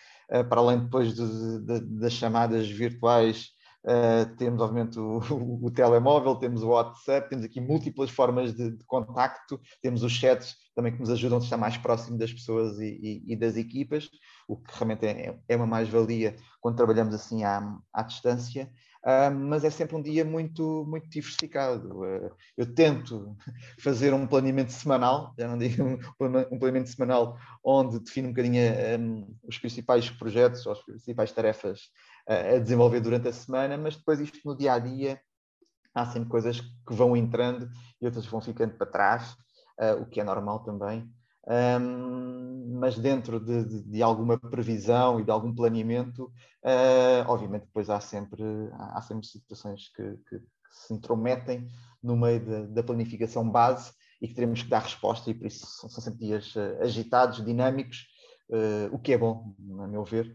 para 0.48 0.60
além 0.60 0.78
depois 0.78 1.14
de, 1.14 1.60
de, 1.60 1.80
das 1.98 2.12
chamadas 2.12 2.68
virtuais, 2.68 3.50
uh, 3.84 4.36
temos 4.36 4.60
obviamente 4.60 4.98
o, 4.98 5.18
o, 5.30 5.66
o, 5.66 5.70
telemóvel, 5.70 6.36
temos 6.36 6.62
o 6.62 6.68
WhatsApp, 6.68 7.28
temos 7.28 7.44
aqui 7.44 7.60
múltiplas 7.60 8.10
formas 8.10 8.54
de, 8.54 8.70
de, 8.70 8.84
contacto, 8.84 9.60
temos 9.80 10.02
os 10.02 10.12
chats 10.12 10.56
também 10.74 10.92
que 10.92 11.00
nos 11.00 11.10
ajudam 11.10 11.38
a 11.38 11.40
estar 11.40 11.56
mais 11.56 11.76
próximo 11.76 12.18
das 12.18 12.32
pessoas 12.32 12.78
e, 12.78 13.22
e, 13.26 13.32
e 13.32 13.36
das 13.36 13.56
equipas, 13.56 14.08
o 14.48 14.56
que 14.56 14.72
realmente 14.72 15.06
é, 15.06 15.38
é 15.48 15.56
uma 15.56 15.66
mais-valia 15.66 16.36
quando 16.60 16.76
trabalhamos 16.76 17.14
assim 17.14 17.44
à, 17.44 17.76
à 17.92 18.02
distância. 18.02 18.70
Uh, 19.04 19.34
mas 19.34 19.64
é 19.64 19.70
sempre 19.70 19.96
um 19.96 20.02
dia 20.02 20.24
muito, 20.24 20.86
muito 20.88 21.08
diversificado. 21.08 22.02
Uh, 22.02 22.30
eu 22.56 22.72
tento 22.72 23.36
fazer 23.80 24.14
um 24.14 24.28
planeamento 24.28 24.70
semanal, 24.70 25.34
já 25.36 25.48
não 25.48 25.58
digo 25.58 25.82
um, 25.82 25.98
planeamento 26.58 26.88
semanal, 26.88 27.36
onde 27.64 27.98
defino 27.98 28.28
um 28.28 28.30
bocadinho 28.30 28.62
um, 29.00 29.36
os 29.42 29.58
principais 29.58 30.08
projetos, 30.08 30.64
as 30.68 30.80
principais 30.84 31.32
tarefas 31.32 31.90
a 32.54 32.58
desenvolver 32.58 33.00
durante 33.00 33.28
a 33.28 33.32
semana, 33.32 33.76
mas 33.76 33.96
depois 33.96 34.20
isto 34.20 34.38
no 34.44 34.56
dia 34.56 34.74
a 34.74 34.78
dia 34.78 35.20
há 35.94 36.06
sempre 36.06 36.28
coisas 36.28 36.60
que 36.60 36.94
vão 36.94 37.16
entrando 37.16 37.68
e 38.00 38.06
outras 38.06 38.26
vão 38.26 38.40
ficando 38.40 38.74
para 38.74 38.86
trás, 38.86 39.36
o 40.00 40.06
que 40.06 40.20
é 40.20 40.24
normal 40.24 40.60
também. 40.60 41.10
Um, 41.46 42.78
mas 42.78 42.96
dentro 42.96 43.40
de, 43.40 43.64
de, 43.64 43.82
de, 43.82 44.02
alguma 44.02 44.38
previsão 44.38 45.18
e 45.18 45.24
de 45.24 45.30
algum 45.30 45.52
planeamento, 45.52 46.26
uh, 46.64 47.26
obviamente 47.26 47.66
depois 47.66 47.90
há 47.90 48.00
sempre, 48.00 48.42
há 48.72 49.02
sempre 49.02 49.26
situações 49.26 49.88
que, 49.88 50.02
que, 50.28 50.38
que 50.38 50.46
se 50.70 50.94
intrometem 50.94 51.66
no 52.00 52.16
meio 52.16 52.38
de, 52.38 52.66
da 52.68 52.82
planificação 52.82 53.48
base 53.48 53.92
e 54.20 54.28
que 54.28 54.34
teremos 54.34 54.62
que 54.62 54.68
dar 54.68 54.82
resposta 54.82 55.30
e 55.30 55.34
por 55.34 55.46
isso 55.46 55.66
são, 55.66 55.90
são 55.90 56.02
sempre 56.02 56.26
dias 56.26 56.54
uh, 56.54 56.80
agitados, 56.80 57.44
dinâmicos, 57.44 58.06
uh, 58.50 58.94
o 58.94 58.98
que 59.00 59.12
é 59.12 59.18
bom, 59.18 59.52
a 59.80 59.88
meu 59.88 60.04
ver, 60.04 60.32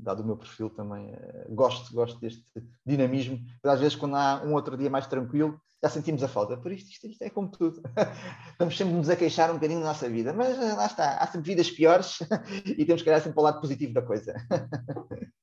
dado 0.00 0.22
o 0.22 0.26
meu 0.26 0.36
perfil 0.36 0.70
também, 0.70 1.14
gosto, 1.50 1.92
gosto 1.92 2.18
deste 2.18 2.44
dinamismo, 2.84 3.38
mas 3.62 3.74
às 3.74 3.80
vezes 3.80 3.96
quando 3.96 4.16
há 4.16 4.42
um 4.44 4.54
outro 4.54 4.76
dia 4.76 4.88
mais 4.88 5.06
tranquilo, 5.06 5.60
já 5.84 5.90
sentimos 5.90 6.22
a 6.22 6.28
falta. 6.28 6.56
Por 6.56 6.72
isto, 6.72 6.90
isto, 6.90 7.06
isto 7.06 7.22
é 7.22 7.28
como 7.28 7.50
tudo. 7.50 7.82
Estamos 8.52 8.74
sempre 8.74 8.94
nos 8.94 9.10
a 9.10 9.16
queixar 9.16 9.50
um 9.50 9.54
bocadinho 9.54 9.80
da 9.80 9.86
nossa 9.88 10.08
vida, 10.08 10.32
mas 10.32 10.58
eh, 10.58 10.72
lá 10.72 10.86
está, 10.86 11.18
há 11.18 11.26
sempre 11.26 11.50
vidas 11.50 11.70
piores 11.70 12.20
e 12.64 12.86
temos 12.86 13.02
que 13.02 13.08
olhar 13.10 13.20
sempre 13.20 13.34
para 13.34 13.40
o 13.42 13.44
lado 13.44 13.60
positivo 13.60 13.92
da 13.92 14.00
coisa. 14.00 14.34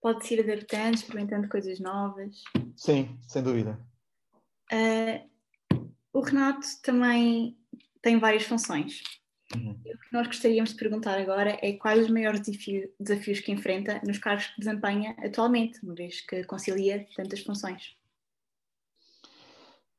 Pode-se 0.00 0.32
ir 0.32 0.50
adaptando, 0.50 0.94
experimentando 0.94 1.46
coisas 1.48 1.78
novas. 1.78 2.40
Sim, 2.74 3.18
sem 3.28 3.42
dúvida. 3.42 3.78
Uh, 4.72 5.28
o 6.12 6.20
Renato 6.20 6.66
também 6.82 7.58
tem 8.00 8.18
várias 8.18 8.44
funções. 8.44 9.02
Uhum. 9.54 9.72
O 9.72 9.98
que 9.98 10.12
nós 10.12 10.26
gostaríamos 10.26 10.70
de 10.70 10.76
perguntar 10.76 11.18
agora 11.18 11.58
é 11.62 11.72
quais 11.74 12.04
os 12.04 12.10
maiores 12.10 12.40
desafio, 12.40 12.92
desafios 12.98 13.40
que 13.40 13.52
enfrenta 13.52 14.00
nos 14.04 14.18
cargos 14.18 14.46
que 14.48 14.60
desempenha 14.60 15.14
atualmente, 15.18 15.78
uma 15.84 15.94
vez 15.94 16.20
que 16.20 16.42
concilia 16.44 17.06
tantas 17.14 17.40
funções. 17.40 17.96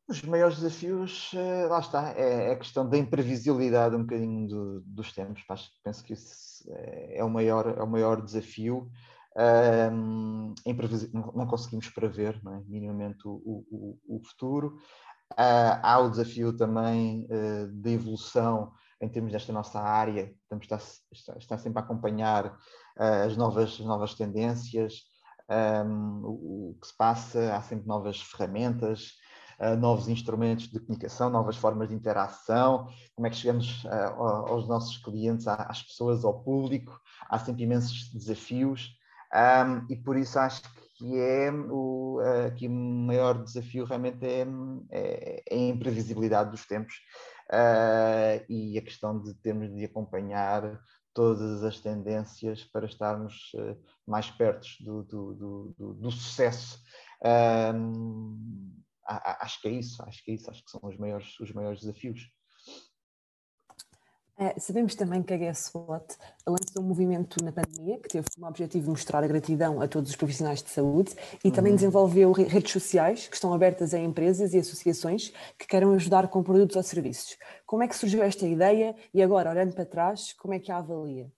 Os 0.10 0.22
maiores 0.22 0.58
desafios, 0.58 1.32
eh, 1.34 1.68
lá 1.68 1.80
está, 1.80 2.14
é, 2.16 2.50
é 2.50 2.52
a 2.54 2.58
questão 2.58 2.90
da 2.90 2.98
imprevisibilidade 2.98 3.96
um 3.96 4.04
bocadinho 4.04 4.48
do, 4.48 4.82
dos 4.82 5.12
tempos. 5.12 5.44
Penso 5.84 6.04
que 6.04 6.14
isso 6.14 6.64
é 6.70 7.24
o 7.24 7.30
maior, 7.30 7.78
é 7.78 7.84
o 7.84 7.88
maior 7.88 8.22
desafio. 8.22 8.90
Um, 9.92 10.56
não 11.36 11.46
conseguimos 11.46 11.90
prever 11.90 12.42
não 12.44 12.56
é? 12.56 12.64
minimamente 12.66 13.28
o, 13.28 13.66
o, 13.70 14.00
o 14.08 14.20
futuro. 14.26 14.78
Uh, 15.34 15.78
há 15.84 16.00
o 16.00 16.10
desafio 16.10 16.56
também 16.56 17.28
uh, 17.30 17.68
da 17.68 17.92
evolução 17.92 18.72
em 19.02 19.10
termos 19.10 19.32
desta 19.32 19.54
nossa 19.54 19.80
área, 19.80 20.34
estamos 20.42 20.66
está, 21.12 21.38
está 21.38 21.58
sempre 21.58 21.80
a 21.80 21.84
acompanhar 21.84 22.48
uh, 22.48 23.26
as, 23.26 23.38
novas, 23.38 23.74
as 23.74 23.86
novas 23.86 24.14
tendências, 24.14 25.04
um, 25.50 26.26
o, 26.26 26.72
o, 26.72 26.78
que 26.82 26.88
se 26.88 26.98
passa, 26.98 27.56
há 27.56 27.62
sempre 27.62 27.88
novas 27.88 28.22
ferramentas, 28.22 29.14
uh, 29.60 29.78
novos 29.78 30.08
instrumentos 30.08 30.68
de 30.68 30.80
comunicação, 30.80 31.30
novas 31.30 31.56
formas 31.56 31.90
de 31.90 31.96
interação, 31.96 32.88
como 33.16 33.28
é 33.28 33.30
que 33.30 33.38
chegamos 33.38 33.84
uh, 33.86 34.22
aos 34.50 34.68
nossos 34.68 34.98
clientes, 34.98 35.48
às 35.48 35.84
pessoas, 35.84 36.26
ao 36.26 36.42
público, 36.44 37.00
há 37.30 37.38
sempre 37.38 37.64
imensos 37.64 38.12
desafios 38.12 38.98
um, 39.34 39.86
e 39.92 39.96
por 39.96 40.18
isso 40.18 40.40
acho 40.40 40.62
que 40.96 41.20
é 41.20 41.52
o, 41.52 42.20
aqui 42.48 42.68
o 42.68 42.72
maior 42.72 43.44
desafio 43.44 43.86
realmente 43.86 44.26
é, 44.26 44.48
é, 44.90 45.44
é 45.50 45.56
a 45.56 45.68
imprevisibilidade 45.68 46.50
dos 46.50 46.66
tempos 46.66 46.96
uh, 47.52 48.46
e 48.50 48.78
a 48.78 48.82
questão 48.82 49.22
de 49.22 49.34
termos 49.36 49.74
de 49.74 49.86
acompanhar 49.86 50.80
todas 51.14 51.64
as 51.64 51.80
tendências 51.80 52.64
para 52.64 52.86
estarmos 52.86 53.52
uh, 53.56 53.78
mais 54.06 54.30
perto 54.30 54.68
do, 54.80 55.04
do, 55.04 55.74
do, 55.78 55.94
do 55.96 56.12
sucesso. 56.12 56.80
acho 59.06 59.62
que 59.62 59.68
é 59.68 59.72
isso, 59.72 60.04
acho 60.04 60.24
que 60.24 60.32
é 60.32 60.34
isso, 60.36 60.50
acho 60.52 60.64
que 60.64 60.72
são 60.72 60.82
os 60.84 60.98
maiores, 60.98 61.40
os 61.40 61.52
maiores 61.52 61.82
desafios. 61.82 62.30
É, 64.40 64.60
sabemos 64.60 64.94
também 64.94 65.24
que 65.24 65.34
a 65.34 65.38
GuessWhat 65.38 66.16
lançou 66.46 66.84
um 66.84 66.88
movimento 66.88 67.44
na 67.44 67.52
pandemia 67.52 67.98
que 67.98 68.08
teve 68.08 68.28
como 68.36 68.48
objetivo 68.48 68.92
mostrar 68.92 69.24
a 69.24 69.28
gratidão 69.28 69.82
a 69.82 69.88
todos 69.88 70.12
os 70.12 70.16
profissionais 70.16 70.62
de 70.62 70.70
saúde 70.70 71.16
e 71.44 71.50
também 71.50 71.72
uhum. 71.72 71.78
desenvolveu 71.78 72.32
redes 72.34 72.72
sociais 72.72 73.28
que 73.28 73.34
estão 73.34 73.52
abertas 73.52 73.96
a 73.96 74.00
empresas 74.00 74.54
e 74.54 74.60
associações 74.60 75.34
que 75.58 75.66
queiram 75.66 75.92
ajudar 75.94 76.28
com 76.28 76.44
produtos 76.44 76.76
ou 76.76 76.84
serviços. 76.84 77.36
Como 77.66 77.82
é 77.82 77.88
que 77.88 77.96
surgiu 77.96 78.22
esta 78.22 78.46
ideia 78.46 78.96
e 79.12 79.24
agora, 79.24 79.50
olhando 79.50 79.74
para 79.74 79.86
trás, 79.86 80.34
como 80.34 80.54
é 80.54 80.60
que 80.60 80.72
a 80.72 80.78
avalia? 80.78 81.32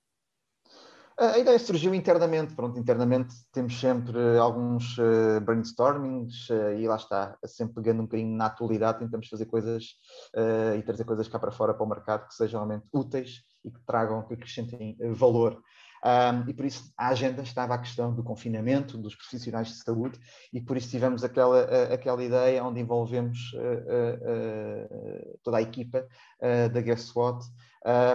A 1.21 1.38
ideia 1.38 1.59
surgiu 1.59 1.93
internamente, 1.93 2.55
pronto, 2.55 2.79
internamente 2.79 3.35
temos 3.51 3.77
sempre 3.77 4.38
alguns 4.38 4.97
uh, 4.97 5.41
brainstormings 5.41 6.49
uh, 6.49 6.71
e 6.77 6.88
lá 6.88 6.95
está, 6.95 7.38
sempre 7.45 7.75
pegando 7.75 7.99
um 7.99 8.05
bocadinho 8.05 8.38
na 8.38 8.45
atualidade, 8.45 8.99
tentamos 8.99 9.27
fazer 9.27 9.45
coisas 9.47 9.95
uh, 10.33 10.77
e 10.77 10.81
trazer 10.81 11.03
coisas 11.03 11.27
cá 11.27 11.38
para 11.38 11.51
fora 11.51 11.73
para 11.73 11.85
o 11.85 11.89
mercado 11.89 12.25
que 12.25 12.33
sejam 12.33 12.65
realmente 12.65 12.88
úteis 12.93 13.41
e 13.63 13.71
que 13.71 13.79
tragam, 13.85 14.23
que 14.23 14.33
acrescentem 14.33 14.97
valor. 15.13 15.61
Um, 16.01 16.49
e 16.49 16.53
por 16.53 16.63
isso 16.63 16.93
a 16.97 17.09
agenda 17.09 17.41
estava 17.41 17.75
a 17.75 17.77
questão 17.77 18.15
do 18.15 18.23
confinamento 18.23 18.97
dos 18.97 19.15
profissionais 19.15 19.67
de 19.67 19.83
saúde 19.83 20.17
e 20.53 20.61
por 20.61 20.77
isso 20.77 20.89
tivemos 20.89 21.25
aquela, 21.25 21.61
aquela 21.93 22.23
ideia 22.23 22.63
onde 22.63 22.79
envolvemos 22.79 23.51
toda 25.43 25.57
a 25.57 25.61
equipa 25.61 26.07
da 26.71 26.79
Guess 26.79 27.13
What 27.13 27.45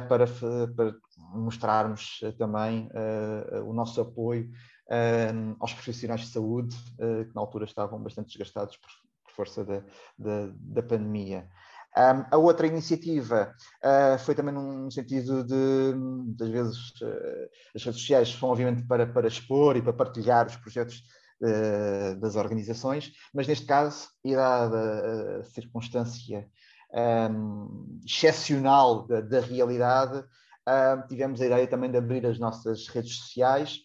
para, 0.08 0.26
para 0.74 0.94
mostrarmos 1.34 2.20
eh, 2.22 2.32
também 2.32 2.88
uh, 2.88 3.68
o 3.68 3.72
nosso 3.72 4.00
apoio 4.00 4.50
uh, 4.88 5.56
aos 5.58 5.72
profissionais 5.72 6.22
de 6.22 6.26
saúde 6.28 6.76
uh, 6.98 7.24
que 7.26 7.34
na 7.34 7.40
altura 7.40 7.64
estavam 7.64 8.02
bastante 8.02 8.28
desgastados 8.28 8.76
por, 8.76 8.90
por 9.24 9.32
força 9.32 9.64
da, 9.64 9.82
da, 10.18 10.52
da 10.52 10.82
pandemia. 10.82 11.48
Um, 11.96 12.24
a 12.30 12.36
outra 12.36 12.66
iniciativa 12.66 13.54
foi 14.24 14.34
também 14.34 14.52
num 14.52 14.90
sentido 14.90 15.44
de, 15.44 16.34
das 16.36 16.48
vezes, 16.48 16.76
as 17.74 17.84
redes 17.84 18.00
sociais 18.00 18.28
são 18.30 18.48
obviamente 18.48 18.84
para, 18.84 19.06
para 19.06 19.28
expor 19.28 19.76
e 19.76 19.82
para 19.82 19.92
partilhar 19.92 20.46
os 20.46 20.56
projetos 20.56 21.02
das 22.20 22.36
organizações, 22.36 23.12
mas 23.32 23.46
neste 23.46 23.66
caso, 23.66 24.08
e 24.24 24.34
dada 24.34 25.40
a 25.40 25.44
circunstância 25.44 26.48
um, 26.94 28.00
excepcional 28.04 29.06
da, 29.06 29.20
da 29.20 29.40
realidade, 29.40 30.18
uh, 30.18 31.06
tivemos 31.08 31.40
a 31.40 31.46
ideia 31.46 31.66
também 31.66 31.90
de 31.90 31.98
abrir 31.98 32.24
as 32.26 32.38
nossas 32.38 32.88
redes 32.88 33.16
sociais 33.16 33.80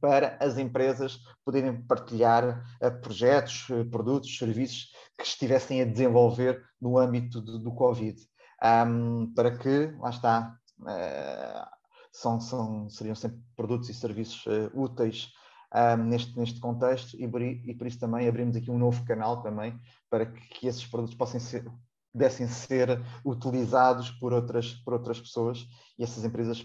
para 0.00 0.36
as 0.40 0.58
empresas 0.58 1.18
poderem 1.44 1.82
partilhar 1.82 2.64
uh, 2.82 3.00
projetos, 3.00 3.68
uh, 3.70 3.84
produtos, 3.90 4.36
serviços 4.36 4.92
que 5.16 5.24
estivessem 5.24 5.80
a 5.80 5.84
desenvolver 5.84 6.62
no 6.80 6.98
âmbito 6.98 7.40
do, 7.40 7.58
do 7.58 7.72
Covid. 7.72 8.20
Um, 8.62 9.32
para 9.34 9.56
que, 9.56 9.94
lá 9.98 10.10
está, 10.10 10.56
uh, 10.80 11.68
são, 12.12 12.40
são, 12.40 12.88
seriam 12.88 13.14
sempre 13.14 13.40
produtos 13.56 13.88
e 13.88 13.94
serviços 13.94 14.44
úteis 14.74 15.32
um, 15.74 16.04
neste, 16.04 16.36
neste 16.38 16.60
contexto 16.60 17.14
e 17.16 17.24
e 17.24 17.74
por, 17.74 17.86
isso 17.86 17.98
também 18.00 18.26
abrimos 18.26 18.56
aqui 18.56 18.70
um 18.70 18.78
novo 18.78 19.04
canal 19.04 19.42
também 19.42 19.78
para 20.08 20.26
que, 20.26 20.40
que 20.48 20.66
esses 20.66 20.86
produtos 20.86 21.14
possam 21.14 21.38
ser, 21.38 21.70
pudessem 22.12 22.48
ser 22.48 23.00
utilizados 23.24 24.10
por 24.12 24.32
outras, 24.32 24.74
por 24.84 24.94
outras 24.94 25.20
pessoas 25.20 25.66
e 25.98 26.02
essas 26.02 26.24
empresas 26.24 26.64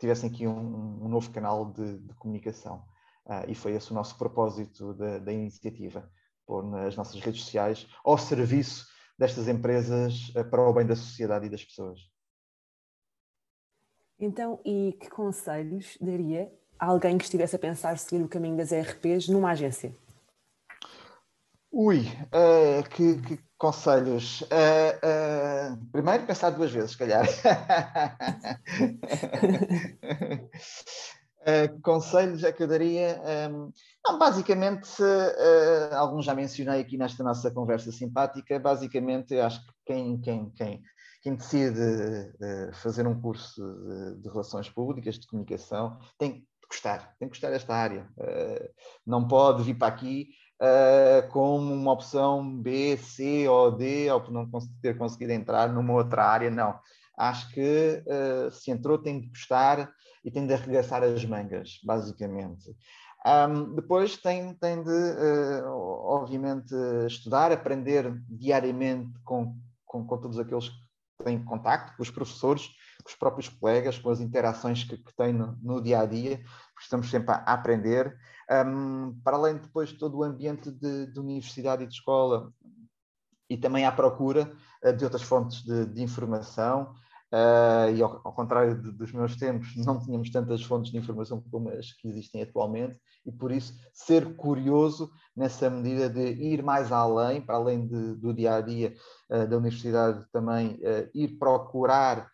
tivessem 0.00 0.30
aqui 0.30 0.46
um, 0.46 1.04
um 1.04 1.08
novo 1.08 1.30
canal 1.30 1.66
de, 1.72 1.98
de 1.98 2.14
comunicação. 2.14 2.84
Uh, 3.26 3.48
e 3.48 3.54
foi 3.54 3.72
esse 3.72 3.92
o 3.92 3.94
nosso 3.94 4.16
propósito 4.16 4.94
da, 4.94 5.18
da, 5.18 5.32
iniciativa, 5.32 6.10
pôr 6.46 6.64
nas 6.64 6.96
nossas 6.96 7.20
redes 7.20 7.44
sociais 7.44 7.86
ao 8.04 8.18
serviço 8.18 8.88
destas 9.18 9.46
empresas 9.46 10.30
uh, 10.30 10.44
para 10.44 10.68
o 10.68 10.72
bem 10.72 10.86
da 10.86 10.96
sociedade 10.96 11.46
e 11.46 11.50
das 11.50 11.64
pessoas. 11.64 12.00
Então, 14.18 14.60
e 14.64 14.96
que 15.00 15.08
conselhos 15.08 15.96
daria 16.00 16.52
a 16.78 16.86
alguém 16.86 17.16
que 17.16 17.24
estivesse 17.24 17.56
a 17.56 17.58
pensar 17.58 17.96
seguir 17.98 18.22
o 18.22 18.28
caminho 18.28 18.56
das 18.56 18.72
ERPs 18.72 19.28
numa 19.28 19.50
agência? 19.50 19.94
Ui, 21.72 22.00
uh, 22.00 22.82
que, 22.90 23.22
que, 23.22 23.38
conselhos. 23.56 24.40
Uh, 24.42 24.98
uh, 25.06 25.76
primeiro, 25.92 26.26
pensar 26.26 26.50
duas 26.50 26.72
vezes, 26.72 26.90
se 26.92 26.98
calhar. 26.98 27.24
conselhos 31.82 32.42
é 32.42 32.50
que 32.50 32.64
eu 32.64 32.66
daria. 32.66 33.22
Um, 33.52 33.72
não, 34.04 34.18
basicamente, 34.18 34.90
alguns 35.92 36.24
já 36.24 36.34
mencionei 36.34 36.80
aqui 36.80 36.98
nesta 36.98 37.22
nossa 37.22 37.52
conversa 37.52 37.92
simpática. 37.92 38.58
Basicamente, 38.58 39.34
eu 39.34 39.44
acho 39.44 39.64
que 39.64 39.72
quem, 39.86 40.20
quem, 40.20 40.50
quem, 40.50 40.82
quem 41.22 41.36
decide 41.36 42.32
fazer 42.82 43.06
um 43.06 43.20
curso 43.20 43.62
de, 43.62 44.16
de 44.22 44.28
relações 44.28 44.68
públicas, 44.68 45.20
de 45.20 45.28
comunicação, 45.28 46.00
tem 46.18 46.40
que 46.40 46.46
gostar, 46.68 47.14
tem 47.18 47.28
que 47.28 47.34
gostar 47.34 47.50
desta 47.50 47.72
área. 47.74 48.08
não 49.06 49.28
pode 49.28 49.62
vir 49.62 49.78
para 49.78 49.86
aqui 49.86 50.30
uh, 50.60 51.28
como 51.30 51.72
uma 51.72 51.92
opção 51.92 52.58
B, 52.60 52.96
C 52.96 53.48
ou 53.48 53.72
D, 53.72 54.10
ou 54.10 54.20
por 54.20 54.32
não 54.32 54.48
ter 54.82 54.96
conseguido 54.96 55.32
entrar 55.32 55.72
numa 55.72 55.94
outra 55.94 56.24
área, 56.24 56.50
não. 56.50 56.78
Acho 57.16 57.50
que 57.52 58.02
uh, 58.06 58.50
se 58.50 58.70
entrou 58.70 58.98
tem 58.98 59.20
de 59.20 59.28
gostar 59.28 59.92
e 60.24 60.30
tem 60.30 60.46
de 60.46 60.54
arregaçar 60.54 61.02
as 61.02 61.24
mangas, 61.24 61.78
basicamente. 61.84 62.64
Um, 63.26 63.74
depois 63.74 64.16
tem, 64.16 64.54
tem 64.54 64.82
de, 64.82 64.90
uh, 64.90 65.68
obviamente, 65.68 66.74
estudar, 67.06 67.52
aprender 67.52 68.10
diariamente 68.28 69.12
com, 69.24 69.54
com, 69.84 70.06
com, 70.06 70.18
todos 70.18 70.38
aqueles 70.38 70.70
que 70.70 71.24
têm 71.24 71.44
contacto, 71.44 71.94
com 71.96 72.02
os 72.02 72.10
professores, 72.10 72.70
com 73.10 73.14
os 73.14 73.14
próprios 73.14 73.48
colegas, 73.48 73.98
com 73.98 74.10
as 74.10 74.20
interações 74.20 74.84
que, 74.84 74.96
que 74.96 75.14
têm 75.14 75.32
no, 75.32 75.56
no 75.62 75.82
dia 75.82 76.00
a 76.00 76.06
dia, 76.06 76.40
estamos 76.80 77.10
sempre 77.10 77.32
a 77.32 77.52
aprender. 77.52 78.16
Um, 78.50 79.18
para 79.22 79.36
além 79.36 79.54
de 79.54 79.62
depois 79.62 79.92
todo 79.92 80.18
o 80.18 80.24
ambiente 80.24 80.70
de, 80.70 81.06
de, 81.06 81.20
universidade 81.20 81.84
e 81.84 81.86
de 81.86 81.94
escola 81.94 82.52
e 83.48 83.56
também 83.56 83.84
à 83.84 83.92
procura 83.92 84.52
uh, 84.84 84.92
de 84.92 85.04
outras 85.04 85.22
fontes 85.22 85.62
de, 85.62 85.86
de 85.86 86.02
informação, 86.02 86.92
uh, 87.32 87.94
e 87.94 88.02
ao, 88.02 88.20
ao 88.24 88.32
contrário 88.32 88.80
de, 88.80 88.90
dos 88.90 89.12
meus 89.12 89.36
tempos, 89.36 89.76
não 89.76 90.00
tínhamos 90.00 90.30
tantas 90.30 90.64
fontes 90.64 90.90
de 90.90 90.98
informação 90.98 91.42
como 91.48 91.68
as 91.70 91.92
que 91.92 92.08
existem 92.08 92.42
atualmente, 92.42 92.96
e 93.24 93.30
por 93.30 93.52
isso 93.52 93.72
ser 93.92 94.34
curioso 94.34 95.12
nessa 95.36 95.70
medida 95.70 96.08
de 96.08 96.32
ir 96.42 96.62
mais 96.62 96.90
além, 96.90 97.40
para 97.40 97.54
além 97.54 97.86
de, 97.86 98.16
do 98.16 98.34
dia 98.34 98.56
a 98.56 98.60
dia 98.60 98.94
uh, 99.30 99.46
da 99.46 99.56
universidade, 99.56 100.26
também 100.32 100.80
ir 101.14 101.38
procurar 101.38 102.28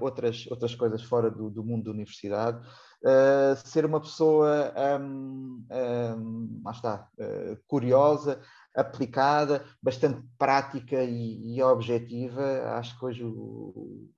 outras, 0.00 0.46
outras 0.50 0.74
coisas 0.74 1.02
fora 1.02 1.30
do, 1.30 1.48
do 1.50 1.64
mundo 1.64 1.84
da 1.84 1.90
universidade. 1.90 2.60
Uh, 3.04 3.54
ser 3.68 3.84
uma 3.84 4.00
pessoa, 4.00 4.72
um, 4.98 5.62
um, 5.70 6.62
está, 6.70 7.06
uh, 7.18 7.58
curiosa, 7.66 8.40
aplicada, 8.74 9.62
bastante 9.82 10.26
prática 10.38 11.04
e, 11.04 11.54
e 11.54 11.62
objetiva. 11.62 12.42
Acho 12.78 12.98
que 12.98 13.04
hoje 13.04 13.22
o, 13.22 14.08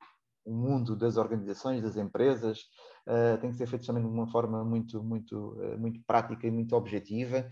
o, 0.45 0.53
mundo 0.53 0.95
das 0.95 1.17
organizações, 1.17 1.83
das 1.83 1.97
empresas, 1.97 2.61
uh, 3.09 3.37
tem 3.41 3.51
que 3.51 3.57
ser 3.57 3.67
feito 3.67 3.85
também 3.85 4.05
de 4.05 4.09
uma 4.09 4.31
forma 4.31 4.65
muito, 4.65 5.03
muito, 5.03 5.57
muito 5.77 6.01
prática 6.07 6.47
e 6.47 6.51
muito 6.53 6.77
objetiva. 6.77 7.51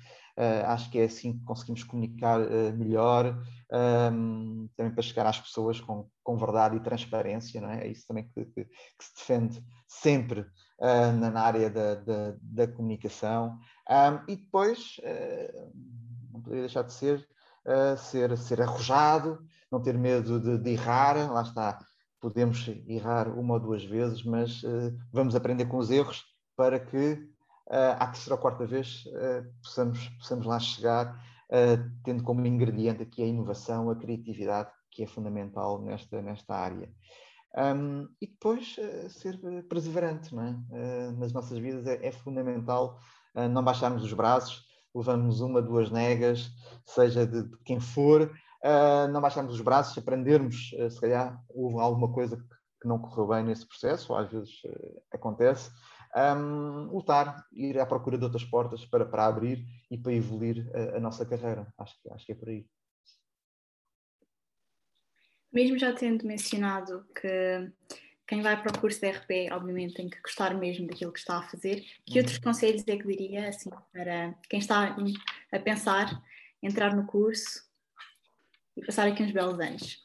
Acho 0.67 0.91
que 0.91 0.99
é 0.99 1.05
assim 1.05 1.39
que 1.39 1.45
conseguimos 1.45 1.85
comunicar 1.85 2.41
melhor, 2.77 3.37
um, 3.75 4.69
também 4.77 4.93
para 4.93 5.03
chegar 5.03 5.27
às 5.27 5.41
pessoas 5.41 5.81
com, 5.81 6.09
com 6.23 6.37
verdade 6.37 6.77
e 6.77 6.81
transparência, 6.81 7.61
não 7.61 7.71
é? 7.71 7.87
É 7.87 7.89
isso 7.89 8.07
também 8.07 8.29
que, 8.29 8.45
que, 8.45 8.65
que 8.65 9.05
se 9.05 9.15
defende 9.17 9.65
sempre 9.89 10.41
uh, 10.41 11.13
na 11.13 11.41
área 11.41 11.69
da, 11.69 11.97
da, 11.97 12.35
da 12.41 12.69
comunicação. 12.69 13.59
Um, 13.91 14.31
e 14.33 14.37
depois, 14.37 14.97
uh, 15.01 15.73
não 16.33 16.41
poderia 16.41 16.63
deixar 16.63 16.83
de 16.83 16.93
ser, 16.93 17.27
uh, 17.67 17.97
ser, 17.97 18.37
ser 18.39 18.63
arrojado, 18.63 19.45
não 19.71 19.83
ter 19.83 19.99
medo 19.99 20.41
de, 20.41 20.59
de, 20.59 20.71
errar, 20.71 21.33
lá 21.33 21.43
está, 21.43 21.79
podemos 22.21 22.69
errar 22.87 23.29
uma 23.29 23.55
ou 23.55 23.61
duas 23.61 23.85
vezes, 23.85 24.23
mas 24.25 24.63
vamos 25.13 25.35
aprender 25.35 25.67
com 25.67 25.77
os 25.77 25.91
erros 25.91 26.25
para 26.57 26.81
que 26.81 27.29
à 27.71 28.07
terceira 28.07 28.35
ou 28.35 28.41
quarta 28.41 28.67
vez 28.67 29.05
possamos, 29.63 30.09
possamos 30.19 30.47
lá 30.47 30.59
chegar, 30.59 31.19
tendo 32.05 32.23
como 32.23 32.47
ingrediente 32.47 33.03
aqui 33.03 33.23
a 33.23 33.27
inovação, 33.27 33.91
a 33.91 33.97
criatividade, 33.97 34.71
que 34.91 35.03
é 35.03 35.07
fundamental 35.07 35.81
nesta, 35.83 36.23
nesta 36.23 36.55
área. 36.55 36.91
Um, 37.57 38.09
e 38.21 38.27
depois 38.27 38.77
uh, 38.79 39.09
ser 39.09 39.39
perseverante 39.69 40.35
é? 40.37 40.51
Uh, 40.51 41.13
nas 41.19 41.33
nossas 41.33 41.57
vidas 41.57 41.87
é, 41.87 42.05
é 42.05 42.11
fundamental 42.11 42.99
uh, 43.37 43.49
não 43.49 43.63
baixarmos 43.63 44.03
os 44.03 44.13
braços, 44.13 44.65
levamos 44.95 45.41
uma, 45.41 45.63
duas 45.63 45.91
negas, 45.91 46.51
seja 46.85 47.25
de, 47.27 47.45
de 47.45 47.57
quem 47.65 47.79
for, 47.79 48.23
uh, 48.23 49.09
não 49.13 49.21
baixarmos 49.21 49.55
os 49.55 49.61
braços, 49.61 49.97
aprendermos, 49.99 50.73
uh, 50.79 50.91
se 50.91 51.01
calhar 51.01 51.41
houve 51.49 51.81
alguma 51.81 52.13
coisa 52.13 52.37
que, 52.37 52.43
que, 52.83 52.89
não 52.89 52.99
correu 52.99 53.29
bem 53.29 53.45
nesse 53.45 53.67
processo, 53.67 54.13
ou 54.13 54.19
às 54.19 54.31
vezes 54.31 54.51
uh, 54.65 55.03
acontece, 55.13 55.71
um, 56.17 56.87
lutar, 56.93 57.45
ir 57.53 57.79
à 57.79 57.87
procura 57.87 58.17
de 58.17 58.25
outras 58.25 58.45
portas 58.45 58.85
para, 58.85 59.05
para 59.05 59.27
abrir 59.27 59.65
e 59.91 59.99
para 59.99 60.13
evoluir 60.13 60.71
a, 60.75 60.97
a 60.97 61.01
nossa 61.01 61.27
carreira. 61.27 61.67
Acho, 61.77 61.95
acho 62.11 62.27
que 62.27 62.33
é 62.33 62.35
por 62.35 62.49
aí. 62.49 62.67
Mesmo 65.53 65.79
já 65.79 65.93
tendo 65.93 66.27
mencionado 66.27 67.07
que 67.15 67.73
quem 68.27 68.43
vai 68.43 68.61
para 68.61 68.77
o 68.77 68.81
curso 68.81 69.01
de 69.01 69.11
RP, 69.11 69.53
obviamente, 69.53 69.95
tem 69.95 70.09
que 70.09 70.21
gostar 70.21 70.55
mesmo 70.55 70.87
daquilo 70.87 71.13
que 71.13 71.19
está 71.19 71.39
a 71.39 71.49
fazer. 71.49 71.85
Que 72.07 72.19
outros 72.19 72.39
uhum. 72.39 72.43
conselhos 72.43 72.85
é 72.87 72.97
que 72.97 73.07
diria, 73.07 73.49
assim, 73.49 73.71
para 73.93 74.35
quem 74.49 74.59
está 74.59 74.97
a 75.53 75.59
pensar 75.61 76.23
entrar 76.63 76.97
no 76.97 77.07
curso 77.07 77.63
e 78.77 78.85
passar 78.85 79.07
aqui 79.07 79.23
uns 79.23 79.33
belos 79.33 79.61
anos? 79.61 80.05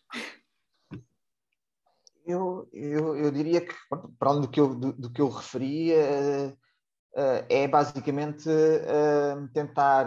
Eu, 2.30 2.70
eu, 2.72 3.16
eu 3.18 3.32
diria 3.32 3.60
que, 3.60 3.74
para 4.20 4.30
além 4.30 4.42
do 4.42 4.48
que 4.48 4.60
eu, 4.60 4.76
do, 4.76 4.94
do 4.94 5.10
que 5.10 5.20
eu 5.20 5.30
referi, 5.30 5.94
uh, 5.94 6.50
uh, 6.50 7.46
é 7.50 7.68
basicamente 7.68 8.48
uh, 8.48 9.48
tentar 9.52 10.06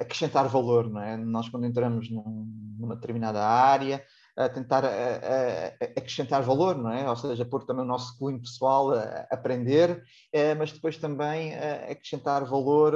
acrescentar 0.00 0.48
valor, 0.48 0.90
não 0.90 1.00
é? 1.00 1.16
Nós, 1.16 1.48
quando 1.48 1.66
entramos 1.66 2.10
num, 2.10 2.44
numa 2.76 2.96
determinada 2.96 3.40
área, 3.40 4.04
tentar 4.52 4.82
acrescentar 5.96 6.42
valor, 6.42 6.76
não 6.76 6.90
é? 6.90 7.08
Ou 7.08 7.14
seja, 7.14 7.44
pôr 7.44 7.64
também 7.64 7.84
o 7.84 7.86
nosso 7.86 8.18
cunho 8.18 8.40
pessoal 8.40 8.90
a, 8.90 9.28
aprender, 9.30 10.02
eh, 10.32 10.56
mas 10.56 10.72
depois 10.72 10.98
também 10.98 11.54
acrescentar 11.88 12.44
valor 12.44 12.94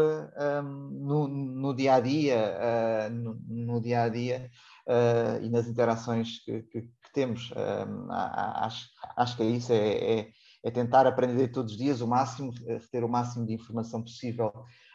no, 0.61 1.29
no, 1.29 1.73
dia 1.77 1.95
a 1.95 2.01
dia, 2.01 3.09
no, 3.13 3.39
no, 3.47 3.81
dia 3.81 4.03
a 4.03 4.09
dia 4.09 4.51
uh, 4.89 5.45
e 5.45 5.49
nas 5.51 5.69
interações 5.69 6.43
que, 6.45 6.63
que, 6.63 6.89
que 7.09 7.13
temos. 7.15 7.51
Um, 7.53 8.11
acho, 8.11 8.89
acho 9.17 9.37
que 9.37 9.43
é 9.43 9.47
isso, 9.47 9.73
é, 9.73 10.21
é, 10.21 10.31
é, 10.65 10.71
tentar 10.71 11.07
aprender 11.07 11.49
todos 11.49 11.73
os 11.73 11.79
dias 11.79 12.01
o 12.01 12.07
máximo, 12.07 12.53
ter 12.91 13.03
o 13.03 13.09
máximo 13.09 13.47
de 13.47 13.55
informação 13.55 14.03
possível 14.03 14.53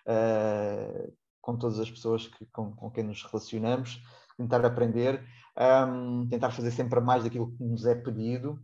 uh, 0.08 1.14
com 1.42 1.58
todas 1.58 1.80
as 1.80 1.92
pessoas 1.92 2.28
que, 2.28 2.46
com, 2.48 2.74
com 2.74 2.90
quem 2.90 3.04
nos 3.04 3.24
relacionamos, 3.24 4.02
tentar 4.38 4.66
aprender 4.66 5.24
um, 5.58 6.28
tentar 6.28 6.52
fazer 6.52 6.72
sempre 6.72 7.00
mais 7.00 7.24
daquilo 7.24 7.52
que 7.52 7.64
nos 7.64 7.86
é 7.86 7.96
pedido, 7.96 8.60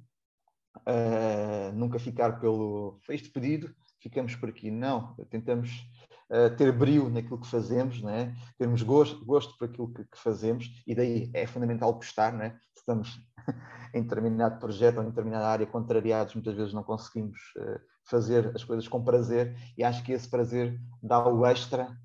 uh, 0.78 1.72
nunca 1.74 2.00
ficar 2.00 2.40
pelo 2.40 3.00
foi 3.06 3.16
este 3.16 3.30
pedido, 3.30 3.74
ficamos 4.00 4.36
por 4.36 4.50
aqui. 4.50 4.72
Não, 4.72 5.16
tentamos 5.30 5.88
uh, 6.30 6.56
ter 6.56 6.72
brilho 6.72 7.10
naquilo 7.10 7.40
que 7.40 7.48
fazemos, 7.48 8.02
né? 8.02 8.36
termos 8.58 8.82
gosto, 8.82 9.24
gosto 9.26 9.58
por 9.58 9.66
aquilo 9.66 9.94
que, 9.94 10.04
que, 10.04 10.18
fazemos, 10.18 10.70
e 10.86 10.96
daí 10.96 11.30
é 11.34 11.46
fundamental 11.48 11.94
gostar, 11.94 12.34
né? 12.34 12.58
se 12.74 12.80
estamos 12.80 13.22
em 13.94 14.04
determinado 14.04 14.60
projeto 14.60 14.98
ou 14.98 15.04
em 15.04 15.10
determinada 15.10 15.48
área 15.48 15.66
contrariados, 15.66 16.34
muitas 16.34 16.56
vezes 16.56 16.74
não 16.74 16.84
conseguimos 16.84 17.38
uh, 17.58 17.80
fazer 18.06 18.52
as 18.56 18.64
coisas 18.64 18.88
com 18.88 19.04
prazer, 19.04 19.56
e 19.78 19.84
acho 19.84 20.04
que 20.04 20.12
esse 20.12 20.30
prazer 20.30 20.80
dá 21.02 21.26
o 21.28 21.46
extra 21.46 21.96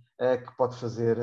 que 0.47 0.57
pode 0.57 0.77
fazer 0.77 1.19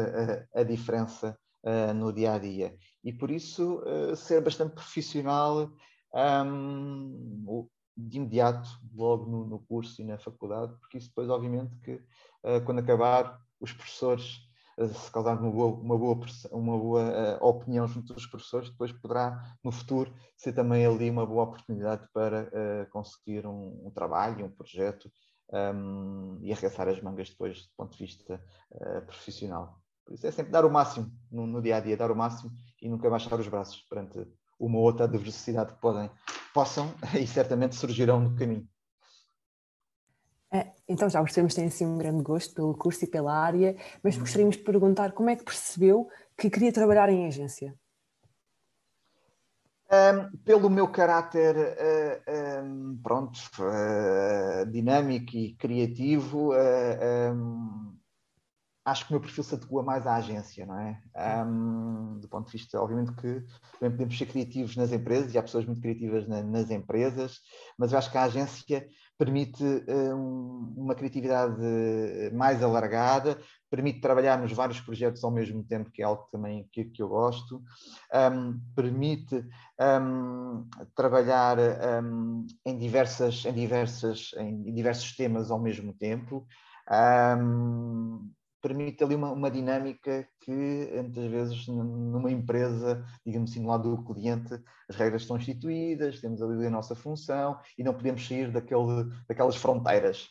a 0.53 0.63
diferença 0.63 1.35
uh, 1.63 1.93
no 1.93 2.11
dia 2.11 2.33
a 2.33 2.37
dia. 2.37 2.75
E 3.03 3.11
por 3.11 3.31
isso, 3.31 3.81
uh, 3.85 4.15
ser 4.15 4.41
bastante 4.41 4.73
profissional 4.73 5.71
um, 6.13 7.67
de 7.95 8.17
imediato, 8.17 8.69
logo 8.93 9.29
no, 9.29 9.45
no, 9.45 9.59
curso 9.59 10.01
e 10.01 10.05
na 10.05 10.17
faculdade, 10.17 10.73
porque 10.79 10.97
isso 10.97 11.09
depois, 11.09 11.29
obviamente, 11.29 11.75
que 11.83 11.93
uh, 11.93 12.63
quando 12.65 12.79
acabar, 12.79 13.39
os 13.59 13.73
professores 13.73 14.41
se 14.89 15.11
causar 15.11 15.39
uma 15.39 15.51
boa, 15.51 15.73
uma 15.73 15.97
boa, 15.97 16.19
uma 16.51 16.77
boa 16.77 17.37
uh, 17.39 17.45
opinião 17.45 17.87
junto 17.87 18.13
dos 18.13 18.25
professores, 18.25 18.69
depois 18.69 18.91
poderá, 18.91 19.55
no 19.63 19.71
futuro, 19.71 20.13
ser 20.35 20.53
também 20.53 20.85
ali 20.85 21.09
uma 21.09 21.25
boa 21.25 21.43
oportunidade 21.43 22.07
para 22.13 22.43
uh, 22.43 22.89
conseguir 22.91 23.45
um, 23.45 23.85
um, 23.85 23.91
trabalho, 23.91 24.45
um 24.45 24.49
projeto 24.49 25.11
um, 25.51 26.39
e 26.41 26.51
arregaçar 26.51 26.87
as 26.87 27.01
mangas 27.01 27.29
depois 27.29 27.63
do 27.63 27.69
ponto 27.77 27.97
de 27.97 28.05
vista 28.05 28.41
uh, 28.71 29.05
profissional. 29.05 29.79
Por 30.05 30.15
isso 30.15 30.25
é 30.25 30.31
sempre 30.31 30.51
dar 30.51 30.65
o 30.65 30.71
máximo 30.71 31.11
no, 31.31 31.45
no, 31.45 31.61
dia 31.61 31.77
a 31.77 31.79
dia, 31.79 31.97
dar 31.97 32.11
o 32.11 32.15
máximo 32.15 32.51
e 32.81 32.89
nunca 32.89 33.09
baixar 33.09 33.39
os 33.39 33.47
braços 33.47 33.81
perante 33.89 34.25
uma 34.59 34.79
outra 34.79 35.05
adversidade 35.05 35.73
que 35.73 35.81
podem, 35.81 36.09
possam 36.53 36.93
e 37.19 37.25
certamente 37.27 37.75
surgirão 37.75 38.19
no 38.19 38.35
caminho. 38.35 38.67
É, 40.53 40.73
então 40.87 41.09
já 41.09 41.21
percebemos 41.21 41.53
que 41.53 41.61
tem 41.61 41.67
assim 41.69 41.85
um 41.85 41.97
grande 41.97 42.21
gosto 42.21 42.53
pelo 42.53 42.77
curso 42.77 43.05
e 43.05 43.07
pela 43.07 43.33
área, 43.33 43.75
mas 44.03 44.15
uhum. 44.15 44.21
gostaríamos 44.21 44.57
de 44.57 44.63
perguntar 44.63 45.13
como 45.13 45.29
é 45.29 45.35
que 45.35 45.45
percebeu 45.45 46.09
que 46.37 46.49
queria 46.49 46.73
trabalhar 46.73 47.09
em 47.09 47.25
agência? 47.25 47.73
Um, 49.93 50.37
pelo 50.45 50.69
meu 50.69 50.87
caráter 50.87 51.55
uh, 51.57 52.63
um, 52.63 52.99
pronto, 53.03 53.37
uh, 53.59 54.65
dinâmico 54.71 55.35
e 55.35 55.53
criativo, 55.55 56.53
uh, 56.53 57.33
um, 57.33 57.80
acho 58.83 59.05
que 59.05 59.11
o 59.11 59.13
meu 59.13 59.21
perfil 59.21 59.43
se 59.43 59.55
adequa 59.55 59.83
mais 59.83 60.07
à 60.07 60.15
agência, 60.15 60.65
não 60.65 60.79
é? 60.79 61.01
Um, 61.45 62.19
do 62.19 62.27
ponto 62.27 62.47
de 62.47 62.53
vista, 62.53 62.81
obviamente 62.81 63.13
que 63.13 63.43
também 63.79 63.91
podemos 63.91 64.17
ser 64.17 64.25
criativos 64.25 64.75
nas 64.75 64.91
empresas, 64.91 65.33
e 65.33 65.37
há 65.37 65.43
pessoas 65.43 65.65
muito 65.65 65.81
criativas 65.81 66.27
na, 66.27 66.41
nas 66.41 66.71
empresas, 66.71 67.39
mas 67.77 67.91
eu 67.91 67.97
acho 67.97 68.11
que 68.11 68.17
a 68.17 68.23
agência 68.23 68.87
permite 69.17 69.63
um, 69.63 70.73
uma 70.75 70.95
criatividade 70.95 71.61
mais 72.33 72.63
alargada, 72.63 73.37
permite 73.69 74.01
trabalhar 74.01 74.39
nos 74.39 74.51
vários 74.51 74.81
projetos 74.81 75.23
ao 75.23 75.29
mesmo 75.29 75.63
tempo, 75.63 75.91
que 75.91 76.01
é 76.01 76.05
algo 76.05 76.27
também 76.31 76.67
que, 76.71 76.85
que 76.85 77.03
eu 77.03 77.07
gosto, 77.07 77.61
um, 78.33 78.59
permite 78.75 79.45
trabalhar 80.95 81.57
em, 82.65 82.77
diversas, 82.79 83.45
em, 83.45 83.53
diversas, 83.53 84.31
em 84.37 84.73
diversos 84.73 85.15
temas 85.15 85.51
ao 85.51 85.59
mesmo 85.59 85.93
tempo. 85.93 86.47
Um, 86.89 88.31
permite 88.61 89.03
ali 89.03 89.15
uma, 89.15 89.31
uma 89.31 89.49
dinâmica 89.49 90.27
que 90.39 90.51
muitas 91.01 91.25
vezes 91.25 91.67
numa 91.67 92.31
empresa, 92.31 93.03
digamos 93.25 93.51
assim, 93.51 93.61
no 93.61 93.69
lado 93.69 93.95
do 93.95 94.03
cliente, 94.03 94.53
as 94.89 94.95
regras 94.95 95.23
estão 95.23 95.37
instituídas, 95.37 96.21
temos 96.21 96.41
ali 96.41 96.65
a 96.67 96.69
nossa 96.69 96.95
função 96.95 97.59
e 97.77 97.83
não 97.83 97.93
podemos 97.93 98.25
sair 98.25 98.51
daquele, 98.51 99.09
daquelas 99.27 99.55
fronteiras. 99.55 100.29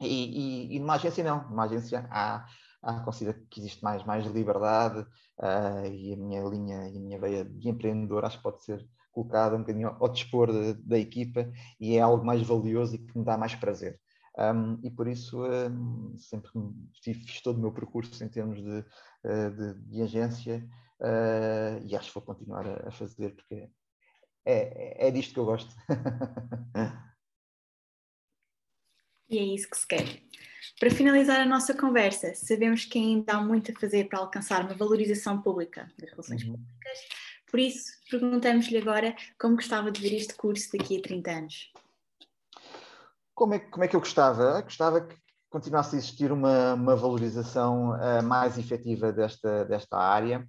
E, 0.00 0.06
e, 0.06 0.76
e 0.76 0.78
numa 0.78 0.94
agência 0.94 1.24
não, 1.24 1.48
numa 1.48 1.64
agência 1.64 2.06
há, 2.10 2.44
há 2.82 3.00
considero 3.00 3.40
que 3.50 3.60
existe 3.60 3.82
mais, 3.82 4.04
mais 4.04 4.26
liberdade 4.26 5.00
uh, 5.00 5.86
e 5.86 6.12
a 6.12 6.16
minha 6.16 6.44
linha 6.44 6.88
e 6.90 6.98
a 6.98 7.00
minha 7.00 7.18
veia 7.18 7.44
de 7.44 7.68
empreendedor 7.68 8.24
acho 8.24 8.36
que 8.36 8.42
pode 8.42 8.62
ser 8.62 8.86
colocada 9.10 9.56
um 9.56 9.60
bocadinho 9.60 9.96
ao 9.98 10.08
dispor 10.10 10.50
da 10.84 10.98
equipa 10.98 11.50
e 11.80 11.96
é 11.96 12.00
algo 12.00 12.24
mais 12.24 12.42
valioso 12.42 12.94
e 12.94 12.98
que 12.98 13.18
me 13.18 13.24
dá 13.24 13.38
mais 13.38 13.54
prazer. 13.54 13.98
Um, 14.38 14.78
e 14.82 14.90
por 14.90 15.08
isso 15.08 15.42
um, 15.42 16.14
sempre 16.18 16.50
fiz 17.02 17.40
todo 17.40 17.56
o 17.56 17.60
meu 17.60 17.72
percurso 17.72 18.22
em 18.22 18.28
termos 18.28 18.62
de, 18.62 18.84
uh, 19.24 19.50
de, 19.50 19.74
de 19.88 20.02
agência 20.02 20.68
uh, 21.00 21.82
e 21.82 21.96
acho 21.96 22.08
que 22.08 22.14
vou 22.14 22.22
continuar 22.22 22.66
a, 22.66 22.88
a 22.88 22.90
fazer 22.90 23.34
porque 23.34 23.70
é, 24.44 25.08
é 25.08 25.10
disto 25.10 25.32
que 25.32 25.40
eu 25.40 25.46
gosto. 25.46 25.74
e 29.30 29.38
é 29.38 29.42
isso 29.42 29.70
que 29.70 29.76
se 29.76 29.88
quer. 29.88 30.04
Para 30.78 30.90
finalizar 30.90 31.40
a 31.40 31.46
nossa 31.46 31.72
conversa, 31.74 32.34
sabemos 32.34 32.84
que 32.84 32.98
ainda 32.98 33.32
há 33.32 33.40
muito 33.40 33.72
a 33.72 33.80
fazer 33.80 34.06
para 34.08 34.18
alcançar 34.18 34.62
uma 34.64 34.76
valorização 34.76 35.40
pública 35.40 35.90
das 35.98 36.10
relações 36.10 36.44
uhum. 36.44 36.52
públicas, 36.52 36.98
por 37.50 37.58
isso 37.58 37.90
perguntamos-lhe 38.10 38.76
agora 38.76 39.16
como 39.40 39.56
gostava 39.56 39.90
de 39.90 40.00
ver 40.00 40.14
este 40.14 40.34
curso 40.34 40.76
daqui 40.76 40.98
a 40.98 41.02
30 41.02 41.30
anos. 41.30 41.72
Como 43.36 43.52
é, 43.52 43.58
como 43.58 43.84
é 43.84 43.88
que 43.88 43.94
eu 43.94 44.00
gostava? 44.00 44.62
Gostava 44.62 45.02
que 45.02 45.14
continuasse 45.50 45.94
a 45.94 45.98
existir 45.98 46.32
uma, 46.32 46.72
uma 46.72 46.96
valorização 46.96 47.90
uh, 47.90 48.22
mais 48.22 48.56
efetiva 48.56 49.12
desta, 49.12 49.66
desta 49.66 49.98
área. 49.98 50.48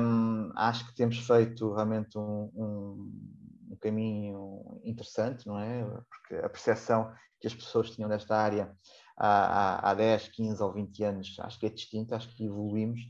Um, 0.00 0.50
acho 0.56 0.86
que 0.86 0.94
temos 0.94 1.18
feito 1.18 1.74
realmente 1.74 2.16
um, 2.16 2.50
um, 2.54 3.70
um, 3.70 3.76
caminho 3.78 4.80
interessante, 4.82 5.46
não 5.46 5.58
é? 5.58 5.84
Porque 6.08 6.36
a 6.42 6.48
percepção 6.48 7.12
que 7.38 7.48
as 7.48 7.54
pessoas 7.54 7.90
tinham 7.90 8.08
desta 8.08 8.34
área 8.34 8.74
há, 9.14 9.80
há, 9.86 9.90
há 9.90 9.94
10, 9.94 10.28
15 10.28 10.62
ou 10.62 10.72
20 10.72 11.04
anos 11.04 11.36
acho 11.40 11.60
que 11.60 11.66
é 11.66 11.68
distinta, 11.68 12.16
acho 12.16 12.34
que 12.34 12.46
evoluímos. 12.46 13.00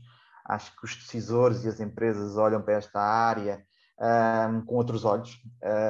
Acho 0.45 0.75
que 0.75 0.85
os 0.85 0.95
decisores 0.97 1.63
e 1.63 1.69
as 1.69 1.79
empresas 1.79 2.35
olham 2.35 2.61
para 2.61 2.75
esta 2.75 2.99
área 2.99 3.65
um, 3.99 4.61
com 4.61 4.75
outros 4.75 5.03
olhos, 5.05 5.41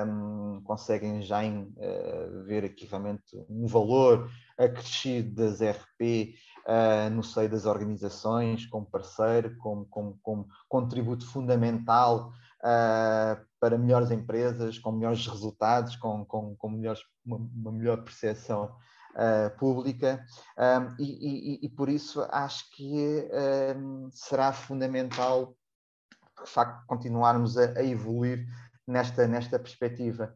um, 0.08 0.62
conseguem 0.64 1.22
já 1.22 1.44
em, 1.44 1.64
uh, 1.64 2.44
ver 2.44 2.74
realmente 2.90 3.46
um 3.50 3.68
valor 3.68 4.30
acrescido 4.58 5.36
das 5.36 5.62
RP 5.62 6.34
uh, 6.66 6.70
ah, 6.70 7.10
no 7.10 7.24
seio 7.24 7.50
das 7.50 7.66
organizações, 7.66 8.66
como 8.66 8.86
parceiro, 8.86 9.56
como, 9.58 9.86
como, 9.86 10.20
como 10.24 10.48
contributo 10.68 11.26
fundamental 11.28 12.32
uh, 12.60 13.46
para 13.60 13.78
melhores 13.78 14.10
empresas, 14.10 14.80
com 14.80 14.92
melhores 14.92 15.28
resultados, 15.28 15.96
com, 15.98 16.26
com, 16.26 16.56
com 16.56 16.70
melhores, 16.70 17.02
uma, 17.26 17.38
uma 17.38 17.72
melhor 17.72 18.04
percepção 18.04 18.76
uh, 19.16 19.58
pública. 19.58 20.26
Um, 20.58 20.96
e, 21.00 21.60
e, 21.62 21.66
e, 21.66 21.70
por 21.70 21.90
isso 21.90 22.26
acho 22.30 22.70
que 22.72 23.30
um, 23.78 24.10
será 24.12 24.54
fundamental 24.54 25.56
de 26.48 26.54
facto 26.54 26.86
continuarmos 26.88 27.58
a, 27.58 27.78
a 27.78 27.84
evoluir 27.84 28.48
nesta, 28.88 29.28
nesta 29.28 29.60
perspectiva. 29.60 30.34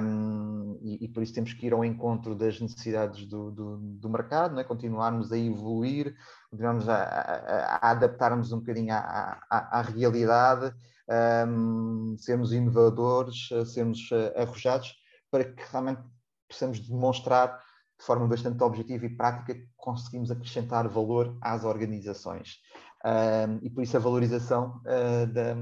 Um, 0.00 0.78
e, 0.80 1.04
e, 1.04 1.08
por 1.08 1.24
isso 1.24 1.34
temos 1.34 1.52
que 1.52 1.66
ir 1.66 1.72
ao 1.72 1.84
encontro 1.84 2.36
das 2.36 2.60
necessidades 2.60 3.26
do, 3.26 3.50
do, 3.50 3.78
do 3.78 4.08
mercado, 4.08 4.60
é? 4.60 4.64
continuarmos 4.64 5.32
a 5.32 5.38
evoluir, 5.38 6.14
continuarmos 6.50 6.88
a, 6.88 7.02
a, 7.02 7.76
a 7.82 7.90
adaptarmos 7.90 8.52
um 8.52 8.60
bocadinho 8.60 8.94
à, 8.94 9.40
à, 9.50 9.80
à 9.80 9.82
realidade, 9.82 10.72
um, 11.48 12.16
sermos 12.16 12.52
inovadores, 12.52 13.48
sermos 13.72 14.08
uh, 14.12 14.40
arrojados, 14.40 14.94
para 15.32 15.44
que 15.44 15.62
realmente 15.72 16.02
possamos 16.48 16.78
demonstrar 16.78 17.58
de 17.98 18.04
forma 18.04 18.28
bastante 18.28 18.62
objetiva 18.62 19.06
e 19.06 19.16
prática 19.16 19.54
que 19.54 19.68
conseguimos 19.76 20.30
acrescentar 20.30 20.86
valor 20.86 21.36
às 21.40 21.64
organizações. 21.64 22.60
Um, 23.06 23.60
e 23.62 23.70
por 23.70 23.84
isso 23.84 23.96
a 23.96 24.00
valorização 24.00 24.80
uh, 24.80 25.26
da, 25.32 25.54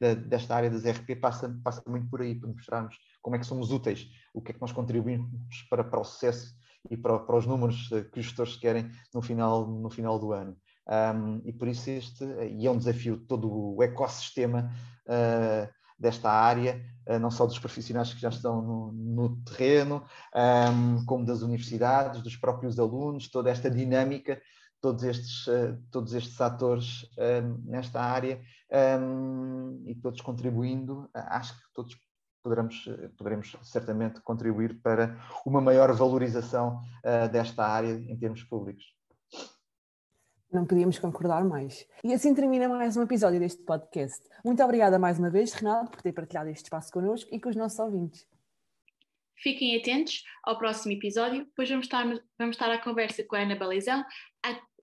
da, 0.00 0.14
desta 0.14 0.56
área 0.56 0.68
das 0.68 0.84
RP 0.84 1.14
passa, 1.20 1.48
passa 1.62 1.80
muito 1.86 2.08
por 2.08 2.20
aí, 2.20 2.34
para 2.34 2.48
mostrarmos 2.48 2.96
como 3.22 3.36
é 3.36 3.38
que 3.38 3.46
somos 3.46 3.70
úteis, 3.70 4.08
o 4.34 4.42
que 4.42 4.50
é 4.50 4.54
que 4.54 4.60
nós 4.60 4.72
contribuímos 4.72 5.30
para, 5.70 5.84
para 5.84 6.00
o 6.00 6.04
sucesso 6.04 6.52
e 6.90 6.96
para, 6.96 7.20
para 7.20 7.36
os 7.36 7.46
números 7.46 7.88
que 8.12 8.18
os 8.18 8.26
gestores 8.26 8.56
querem 8.56 8.90
no 9.14 9.22
final, 9.22 9.68
no 9.68 9.88
final 9.88 10.18
do 10.18 10.32
ano. 10.32 10.56
Um, 10.88 11.40
e 11.44 11.52
por 11.52 11.68
isso 11.68 11.88
este, 11.90 12.24
e 12.24 12.66
é 12.66 12.70
um 12.70 12.78
desafio 12.78 13.18
de 13.18 13.24
todo 13.26 13.76
o 13.76 13.80
ecossistema 13.80 14.72
uh, 15.06 15.72
desta 15.96 16.28
área, 16.28 16.84
uh, 17.06 17.20
não 17.20 17.30
só 17.30 17.46
dos 17.46 17.60
profissionais 17.60 18.12
que 18.12 18.20
já 18.20 18.30
estão 18.30 18.60
no, 18.60 18.92
no 18.92 19.36
terreno, 19.44 20.04
um, 20.34 21.04
como 21.04 21.24
das 21.24 21.42
universidades, 21.42 22.20
dos 22.22 22.34
próprios 22.34 22.80
alunos, 22.80 23.30
toda 23.30 23.48
esta 23.48 23.70
dinâmica, 23.70 24.40
todos 24.80 25.02
estes, 25.04 25.46
uh, 25.46 25.78
todos 25.90 26.14
estes 26.14 26.40
atores 26.40 27.08
nesta 27.64 28.00
área 28.00 28.40
e 29.84 29.94
todos 29.96 30.20
contribuindo, 30.20 31.10
acho 31.12 31.54
que 31.54 31.72
todos 31.74 31.96
poderemos, 32.42 32.88
poderemos 33.18 33.56
certamente 33.62 34.20
contribuir 34.20 34.80
para 34.80 35.18
uma 35.44 35.60
maior 35.60 35.92
valorização 35.92 36.80
desta 37.32 37.66
área 37.66 37.92
em 37.92 38.16
termos 38.16 38.44
públicos. 38.44 38.84
Não 40.52 40.66
podíamos 40.66 40.98
concordar 40.98 41.44
mais. 41.44 41.86
E 42.02 42.12
assim 42.12 42.34
termina 42.34 42.68
mais 42.68 42.96
um 42.96 43.02
episódio 43.02 43.38
deste 43.38 43.62
podcast. 43.62 44.20
Muito 44.44 44.60
obrigada 44.64 44.98
mais 44.98 45.16
uma 45.16 45.30
vez, 45.30 45.52
Renato, 45.52 45.92
por 45.92 46.02
ter 46.02 46.12
partilhado 46.12 46.50
este 46.50 46.64
espaço 46.64 46.90
connosco 46.90 47.32
e 47.32 47.40
com 47.40 47.48
os 47.48 47.54
nossos 47.54 47.78
ouvintes. 47.78 48.26
Fiquem 49.36 49.76
atentos 49.76 50.24
ao 50.42 50.58
próximo 50.58 50.92
episódio, 50.92 51.46
pois 51.54 51.70
vamos 51.70 51.86
estar, 51.86 52.04
vamos 52.36 52.56
estar 52.56 52.70
à 52.70 52.78
conversa 52.78 53.22
com 53.22 53.36
a 53.36 53.42
Ana 53.42 53.54
Balizão, 53.54 54.04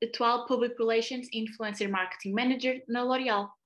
atual 0.01 0.45
Public 0.47 0.77
Relations 0.77 1.27
Influencer 1.33 1.89
Marketing 1.89 2.33
Manager 2.33 2.81
na 2.87 3.03
L'Oréal. 3.03 3.56